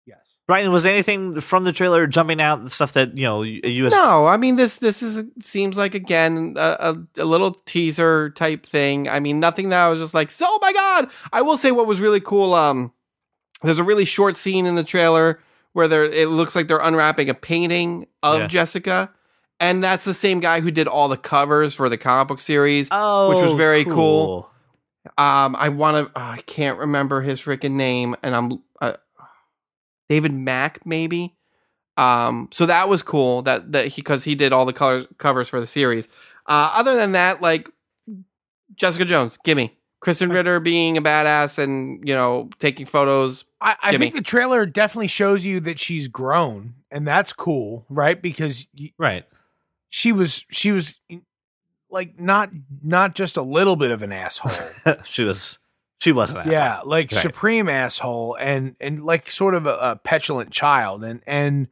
[0.07, 0.19] Yes.
[0.47, 2.63] Brian, was anything from the trailer jumping out?
[2.65, 4.79] The stuff that you know, you as No, I mean this.
[4.79, 6.77] This is seems like again a,
[7.19, 9.09] a, a little teaser type thing.
[9.09, 11.09] I mean nothing that I was just like, so, oh my god!
[11.33, 12.55] I will say what was really cool.
[12.55, 12.93] Um,
[13.63, 15.41] there's a really short scene in the trailer
[15.73, 18.47] where there it looks like they're unwrapping a painting of Yeah.
[18.47, 19.11] Jessica,
[19.61, 22.89] and that's the same guy who did all the covers for the comic book series.
[22.91, 24.51] oh, which was very cool.
[25.19, 26.19] Um, I want to.
[26.19, 28.95] I can't remember his freaking name, and I'm uh,
[30.09, 31.37] David Mack, maybe.
[31.97, 35.49] Um, so that was cool that that he because he did all the colors covers
[35.49, 36.09] for the series.
[36.47, 37.71] Uh, other than that, like
[38.75, 43.45] Jessica Jones, gimme Krysten Ritter being a badass and you know taking photos.
[43.61, 48.21] I, I think the trailer definitely shows you that she's grown, and that's cool, right?
[48.21, 49.25] Because y- Right.
[49.89, 50.99] She was she was
[51.91, 52.51] like not
[52.83, 54.95] not just a little bit of an asshole.
[55.05, 55.59] she was.
[55.99, 56.53] She was an asshole.
[56.53, 57.21] yeah, like Right.
[57.23, 61.69] supreme asshole, and and like sort of a, a petulant child, and and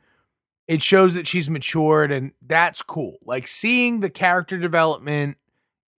[0.66, 3.18] it shows that she's matured, and that's cool.
[3.22, 5.36] Like seeing the character development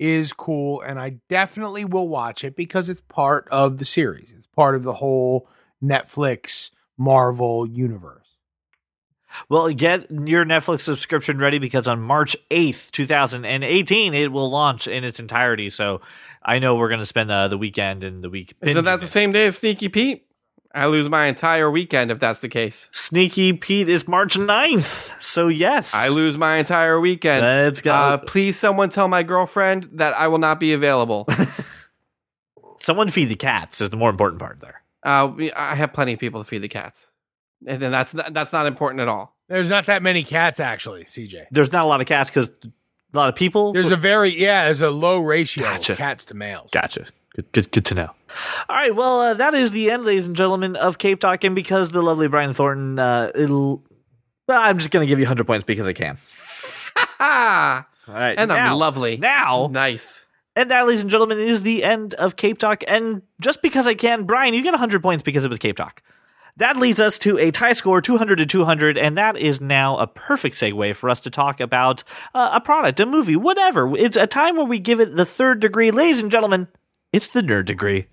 [0.00, 4.32] is cool, and I definitely will watch it because it's part of the series.
[4.36, 5.48] It's part of the whole
[5.80, 8.25] Netflix Marvel universe.
[9.48, 15.04] Well, get your Netflix subscription ready because on March 8th, 2018, it will launch in
[15.04, 15.70] its entirety.
[15.70, 16.00] So
[16.42, 18.54] I know we're going to spend uh, the weekend and the week.
[18.62, 20.22] Isn't that the same day as Sneaky Pete?
[20.74, 22.90] I lose my entire weekend if that's the case.
[22.92, 25.22] Sneaky Pete is March 9th.
[25.22, 25.94] So, yes.
[25.94, 27.46] I lose my entire weekend.
[27.46, 27.92] Let's go.
[27.92, 31.26] Uh, please, someone tell my girlfriend that I will not be available.
[32.80, 34.82] Someone feed the cats is the more important part there.
[35.02, 37.08] uh, I have plenty of people to feed the cats,
[37.66, 39.36] and then that's not, that's not important at all.
[39.48, 41.46] There's not that many cats actually, CJ.
[41.50, 43.72] There's not a lot of cats because a lot of people.
[43.72, 45.92] There's a very yeah, there's a low ratio Gotcha.
[45.92, 46.70] of cats to males.
[46.72, 47.06] Gotcha.
[47.34, 48.10] Good, good, good to know.
[48.68, 51.44] All right, well, uh, that is the end, ladies and gentlemen, of Cape Talk.
[51.44, 53.84] And because the lovely Brian Thornton, uh, it'll.
[54.48, 56.16] Well, I'm just going to give you 100 points because I can.
[57.20, 58.34] All right.
[58.38, 59.18] and now, I'm lovely.
[59.18, 60.24] Now, nice.
[60.54, 62.84] and that, ladies and gentlemen, is the end of Cape Talk.
[62.88, 66.02] And just because I can, Brian, you get 100 points because it was Cape Talk.
[66.58, 70.06] That leads us to a tie score, 200 to 200, and that is now a
[70.06, 72.02] perfect segue for us to talk about
[72.34, 73.94] uh, a product, a movie, whatever.
[73.96, 75.90] It's a time where we give it the third degree.
[75.90, 76.68] Ladies and gentlemen,
[77.12, 78.06] it's the nerd degree.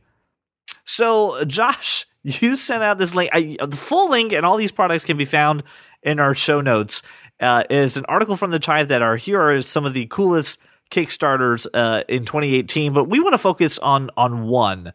[0.83, 3.29] So, Josh, you sent out this link.
[3.33, 5.63] I, the full link and all these products can be found
[6.01, 7.01] in our show notes.
[7.39, 10.59] Uh, is an article from the Chive that are here are some of the coolest
[10.91, 14.93] Kickstarters uh, in 2018, but we want to focus on on one.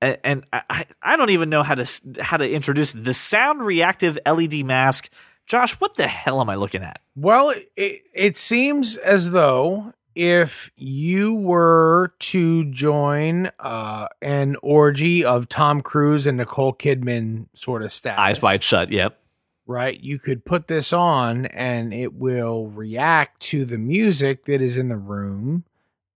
[0.00, 4.18] And, and I, I don't even know how to how to introduce the sound reactive
[4.26, 5.10] LED mask.
[5.46, 7.00] Josh, what the hell am I looking at?
[7.16, 15.48] Well, it, it seems as though if you were to join uh, an orgy of
[15.48, 18.90] Tom Cruise and Nicole Kidman sort of status, Eyes wide shut.
[18.90, 19.18] Yep.
[19.66, 19.98] right?
[19.98, 24.88] You could put this on and it will react to the music that is in
[24.88, 25.64] the room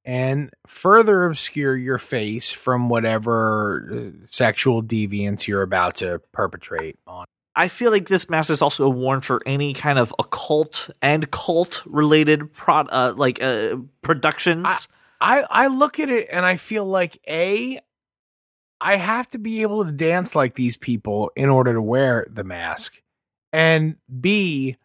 [0.05, 7.27] and further obscure your face from whatever uh, sexual deviance you're about to perpetrate on.
[7.55, 11.31] I feel like this mask is also a worn for any kind of occult and
[11.31, 14.89] cult related prod, uh, like uh, productions.
[15.21, 17.79] I I look at it and I feel like a
[18.81, 22.43] I have to be able to dance like these people in order to wear the
[22.43, 23.01] mask.
[23.53, 24.77] And B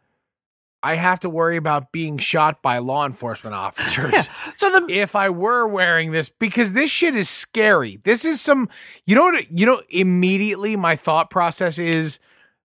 [0.87, 4.29] I have to worry about being shot by law enforcement officers.
[4.55, 7.99] so the if I were wearing this because this shit is scary.
[8.03, 8.69] This is some
[9.05, 12.19] you know what you know immediately my thought process is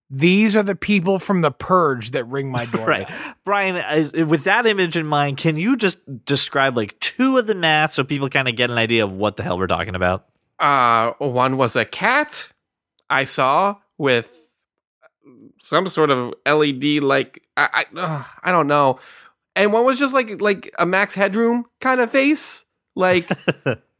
[0.08, 2.86] these are the people from the purge that ring my door.
[2.86, 3.10] right,
[3.44, 7.56] Brian, is, with that image in mind, can you just describe like two of the
[7.56, 10.26] masks so people kind of get an idea of what the hell we're talking about?
[10.60, 12.50] Uh, one was a cat
[13.10, 14.41] I saw with
[15.62, 18.98] some sort of LED, like I I, ugh, I don't know,
[19.56, 23.28] and one was just like like a Max Headroom kind of face, like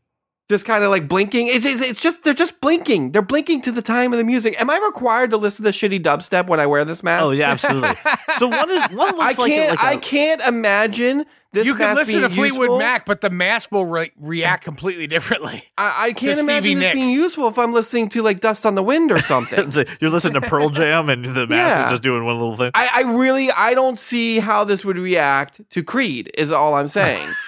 [0.53, 1.49] just kind of like blinking.
[1.49, 3.13] It's, it's it's just they're just blinking.
[3.13, 4.61] They're blinking to the time of the music.
[4.61, 7.25] Am I required to listen to shitty dubstep when I wear this mask?
[7.25, 7.97] Oh yeah, absolutely.
[8.37, 9.71] so one is one I looks like, can't.
[9.71, 11.67] like a- I can't imagine this.
[11.67, 12.79] you can mask listen to being Fleetwood useful.
[12.79, 15.65] Mac, but the mask will re- react completely differently.
[15.77, 18.75] I, I can't Stevie imagine this being useful if I'm listening to like Dust on
[18.75, 19.71] the Wind or something.
[19.73, 21.85] So you're listening to Pearl Jam and the mask Yeah.
[21.87, 22.71] is just doing one little thing.
[22.75, 26.31] I, I really I don't see how this would react to Creed.
[26.37, 27.27] Is all I'm saying.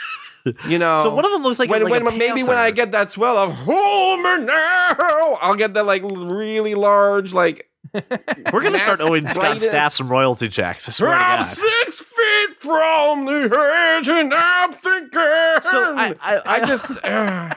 [0.68, 1.02] You know.
[1.02, 2.56] So one of them looks like a- when, like a when maybe when.
[2.58, 7.70] I get that swell of hold me now, I'll get that like really large like
[8.52, 9.56] We're gonna start owing Scott.
[9.58, 10.88] Stapp some royalty checks.
[10.88, 11.42] I swear to I'm God.
[11.44, 13.56] six feet from the
[13.96, 15.10] edge and I'm thinking.
[15.62, 16.86] So I, I, I, I just.
[17.04, 17.56] ugh.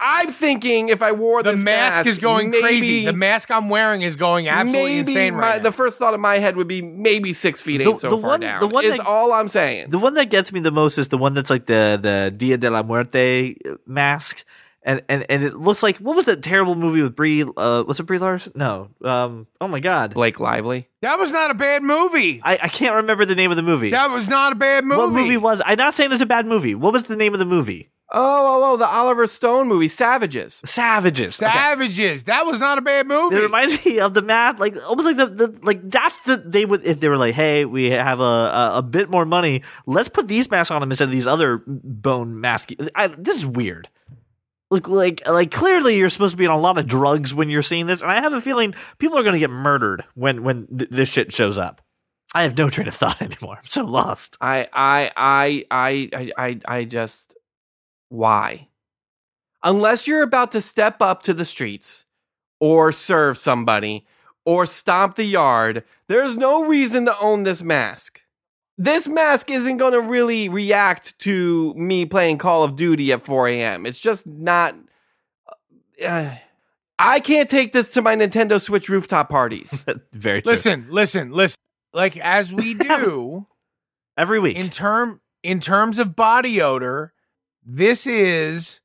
[0.00, 3.04] I'm thinking if I wore The this mask, is going maybe, crazy.
[3.04, 5.58] The mask I'm wearing is going absolutely maybe insane my, now.
[5.58, 8.18] the first thought in my head would be maybe six feet ain't The- so the
[8.20, 8.60] far one- down.
[8.60, 9.90] the one is that- all I'm saying.
[9.90, 12.56] the one that gets me the most is the one that's like the the Dia
[12.58, 14.44] de la Muerte mask,
[14.82, 17.42] and and and it looks like what was that terrible movie with Brie?
[17.42, 18.52] Uh, was it Brie Larson?
[18.54, 18.88] No.
[19.04, 19.46] Um.
[19.60, 20.14] Oh my God.
[20.14, 20.88] Blake Lively.
[21.02, 22.40] that was not a bad movie.
[22.44, 23.90] I, I can't remember the name of the movie.
[23.90, 24.98] That was not a bad movie.
[25.00, 25.60] What movie was?
[25.64, 26.74] I'm not saying it's a bad movie.
[26.74, 27.90] What was the name of the movie?
[28.12, 30.62] Oh, oh, oh, the Oliver Stone movie, Savages.
[30.64, 31.42] Savages.
[31.42, 31.50] Okay.
[31.50, 32.24] Savages.
[32.24, 33.36] That was not a bad movie.
[33.36, 36.64] It reminds me of the math, like almost like the, the like that's the they
[36.64, 40.08] would if they were like, hey, we have a a, a bit more money, let's
[40.08, 42.74] put these masks on them instead of these other bone masks.
[42.94, 43.88] I, this is weird.
[44.70, 47.62] Like like like clearly you're supposed to be on a lot of drugs when you're
[47.62, 50.68] seeing this, and I have a feeling people are going to get murdered when when
[50.68, 51.82] th- this shit shows up.
[52.34, 53.56] I have no train of thought anymore.
[53.58, 54.36] I'm so lost.
[54.40, 57.35] I, I, I, I, I, I, I just
[58.08, 58.68] why?
[59.62, 62.04] Unless you're about to step up to the streets
[62.60, 64.06] or serve somebody
[64.44, 68.22] or stomp the yard, there's no reason to own this mask.
[68.78, 73.48] This mask isn't going to really react to me playing Call of Duty at 4
[73.48, 73.86] a.m.
[73.86, 74.74] It's just not.
[76.06, 76.34] uh,
[76.98, 79.84] I can't take this to my Nintendo Switch rooftop parties.
[80.12, 80.52] Very true.
[80.52, 81.58] Listen, listen, listen.
[81.92, 83.46] Like as we do
[84.16, 84.56] every week.
[84.56, 87.14] in term in terms of body odor,
[87.66, 88.80] this is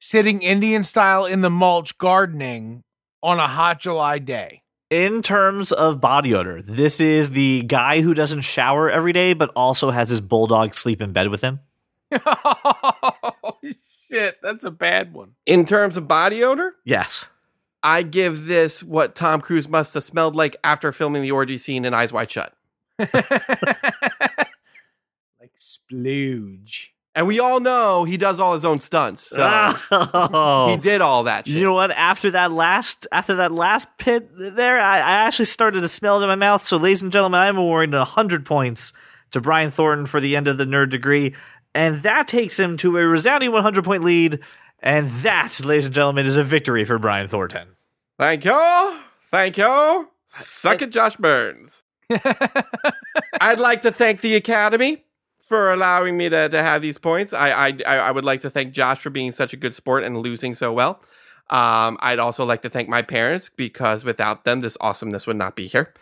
[0.00, 2.82] sitting Indian style in the mulch gardening
[3.22, 4.62] on a hot July day.
[4.90, 9.50] in terms of body odor, this is the guy who doesn't shower every day, but
[9.56, 11.60] also has his bulldog sleep in bed with him.
[12.12, 13.58] oh
[14.12, 15.32] shit, that's a bad one.
[15.46, 17.26] In terms of body odor, Yes.
[17.82, 21.84] I give this what Tom Cruise must have smelled like after filming the orgy scene
[21.84, 22.52] in Eyes Wide Shut.
[22.98, 23.12] like
[25.60, 26.88] splooge.
[27.18, 29.22] And we all know he does all his own stunts.
[29.30, 30.68] So Oh.
[30.70, 31.56] he did all that shit.
[31.56, 31.90] You know what?
[31.90, 36.22] After that last, after that last pit there, I, I actually started to smell it
[36.22, 36.64] in my mouth.
[36.64, 38.92] So, ladies and gentlemen, I'm awarding hundred points
[39.32, 41.34] to Brian Thornton for the end of the nerd degree,
[41.74, 44.38] and that takes him to a resounding 100 point lead.
[44.78, 47.66] And that, ladies and gentlemen, is a victory for Brian Thornton.
[48.16, 48.96] Thank you.
[49.24, 50.08] Thank you.
[50.28, 51.82] Suck it, Josh Burns.
[53.40, 55.02] I'd like to thank the Academy
[55.48, 57.32] for allowing me to, to have these points.
[57.32, 60.18] I, I I would like to thank Josh for being such a good sport and
[60.18, 61.00] losing so well.
[61.50, 65.56] Um, I'd also like to thank my parents because without them, this awesomeness would not
[65.56, 65.94] be here.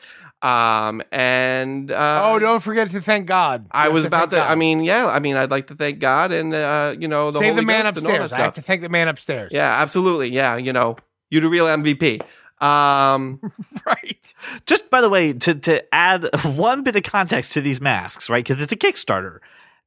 [0.43, 3.63] Um, and uh, oh, don't forget to thank God.
[3.63, 4.37] You I was about to.
[4.37, 4.51] God.
[4.51, 5.07] I mean, yeah.
[5.07, 7.67] I mean, I'd like to thank God and uh, you know the save Holy the
[7.67, 8.33] man Ghost and all that upstairs.
[8.41, 9.51] I have to thank the man upstairs.
[9.53, 10.29] Yeah, absolutely.
[10.29, 10.97] Yeah, you know,
[11.31, 12.23] you're the real MVP.
[12.61, 13.41] Um,
[13.87, 14.35] right.
[14.67, 18.45] Just by the way, to to add one bit of context to these masks, right?
[18.45, 19.39] Because it's a Kickstarter.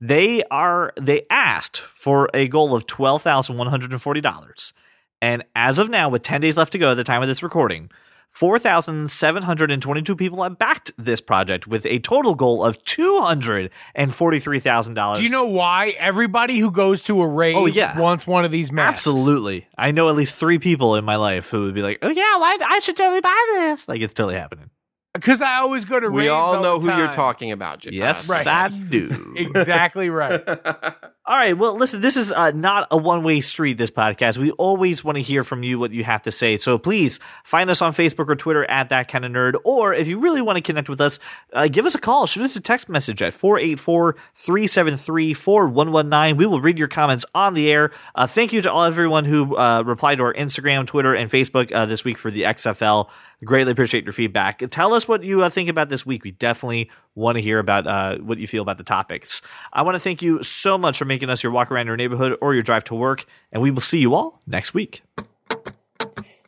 [0.02, 4.74] They are they asked for a goal of twelve thousand one hundred and forty dollars,
[5.22, 7.44] and as of now, with ten days left to go at the time of this
[7.44, 7.90] recording,
[8.32, 12.36] four thousand seven hundred and twenty two people have backed this project with a total
[12.36, 15.20] goal of two hundred and forty three thousand dollars.
[15.20, 18.00] Do you know why everybody who goes to a rave Oh, yeah.
[18.00, 19.00] wants one of these masks?
[19.08, 22.10] Absolutely, I know at least three people in my life who would be like, "Oh
[22.10, 24.70] yeah, well, I, I should totally buy this." Like it's totally happening.
[25.16, 27.80] Because I always go to we raves all all know the who you're talking about.
[27.80, 27.98] Japan.
[27.98, 28.46] Yes, Right.
[28.46, 29.34] I do.
[29.36, 30.40] Exactly right.
[31.30, 31.56] All right.
[31.56, 34.40] Well, listen, this is uh, not a one way street, this podcast.
[34.40, 36.58] We always want to hear from you what you have to say.
[36.58, 39.54] So please find us on Facebook or Twitter at that kind of nerd.
[39.64, 41.20] Or if you really want to connect with us,
[41.54, 42.26] uh, give us a call.
[42.26, 46.36] Shoot us a text message at 484 373 4119.
[46.36, 47.92] We will read your comments on the air.
[48.16, 51.72] Uh, thank you to all everyone who uh, replied to our Instagram, Twitter, and Facebook
[51.72, 53.08] uh, this week for the XFL.
[53.46, 54.64] Greatly appreciate your feedback.
[54.72, 56.24] Tell us what you uh, think about this week.
[56.24, 56.90] We definitely
[57.20, 59.42] want to hear about uh, what you feel about the topics.
[59.74, 62.38] I want to thank you so much for making us your walk around your neighborhood
[62.42, 65.02] or your drive to work, and we will see you all next week.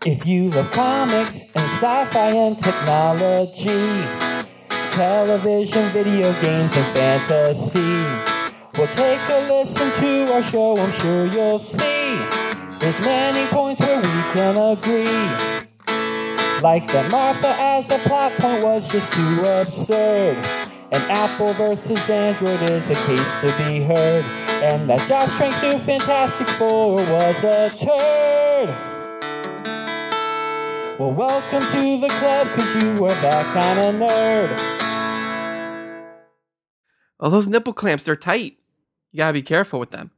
[0.06, 3.68] If you love comics and sci-fi and technology,
[4.92, 8.04] television, video games, and fantasy,
[8.78, 10.78] well, take a listen to our show.
[10.78, 12.18] I'm sure you'll see
[12.80, 15.62] there's many points where we can agree.
[16.62, 20.61] Like that Martha as a plot point was just too absurd.
[20.94, 24.26] And Apple versus Android is a case to be heard.
[24.62, 28.68] And that Josh Trank's new Fantastic Four was a turd.
[31.00, 34.50] Well, welcome to the club, cause you are that kind of nerd.
[37.22, 38.58] Well, those nipple clamps, they're tight.
[39.14, 40.12] You gotta be careful with them.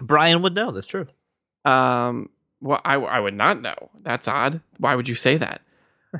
[0.00, 0.72] Brian would know.
[0.72, 1.06] That's true.
[1.64, 3.76] Um, well, I, I would not know.
[4.02, 4.60] That's odd.
[4.78, 5.62] Why would you say that?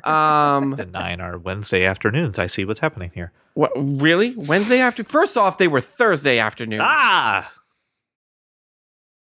[0.05, 2.37] Um, Denying our Wednesday afternoons.
[2.39, 3.31] I see what's happening here.
[3.53, 4.33] what, really?
[4.35, 5.03] Wednesday after?
[5.03, 6.81] First off, they were Thursday afternoon.
[6.83, 7.51] Ah!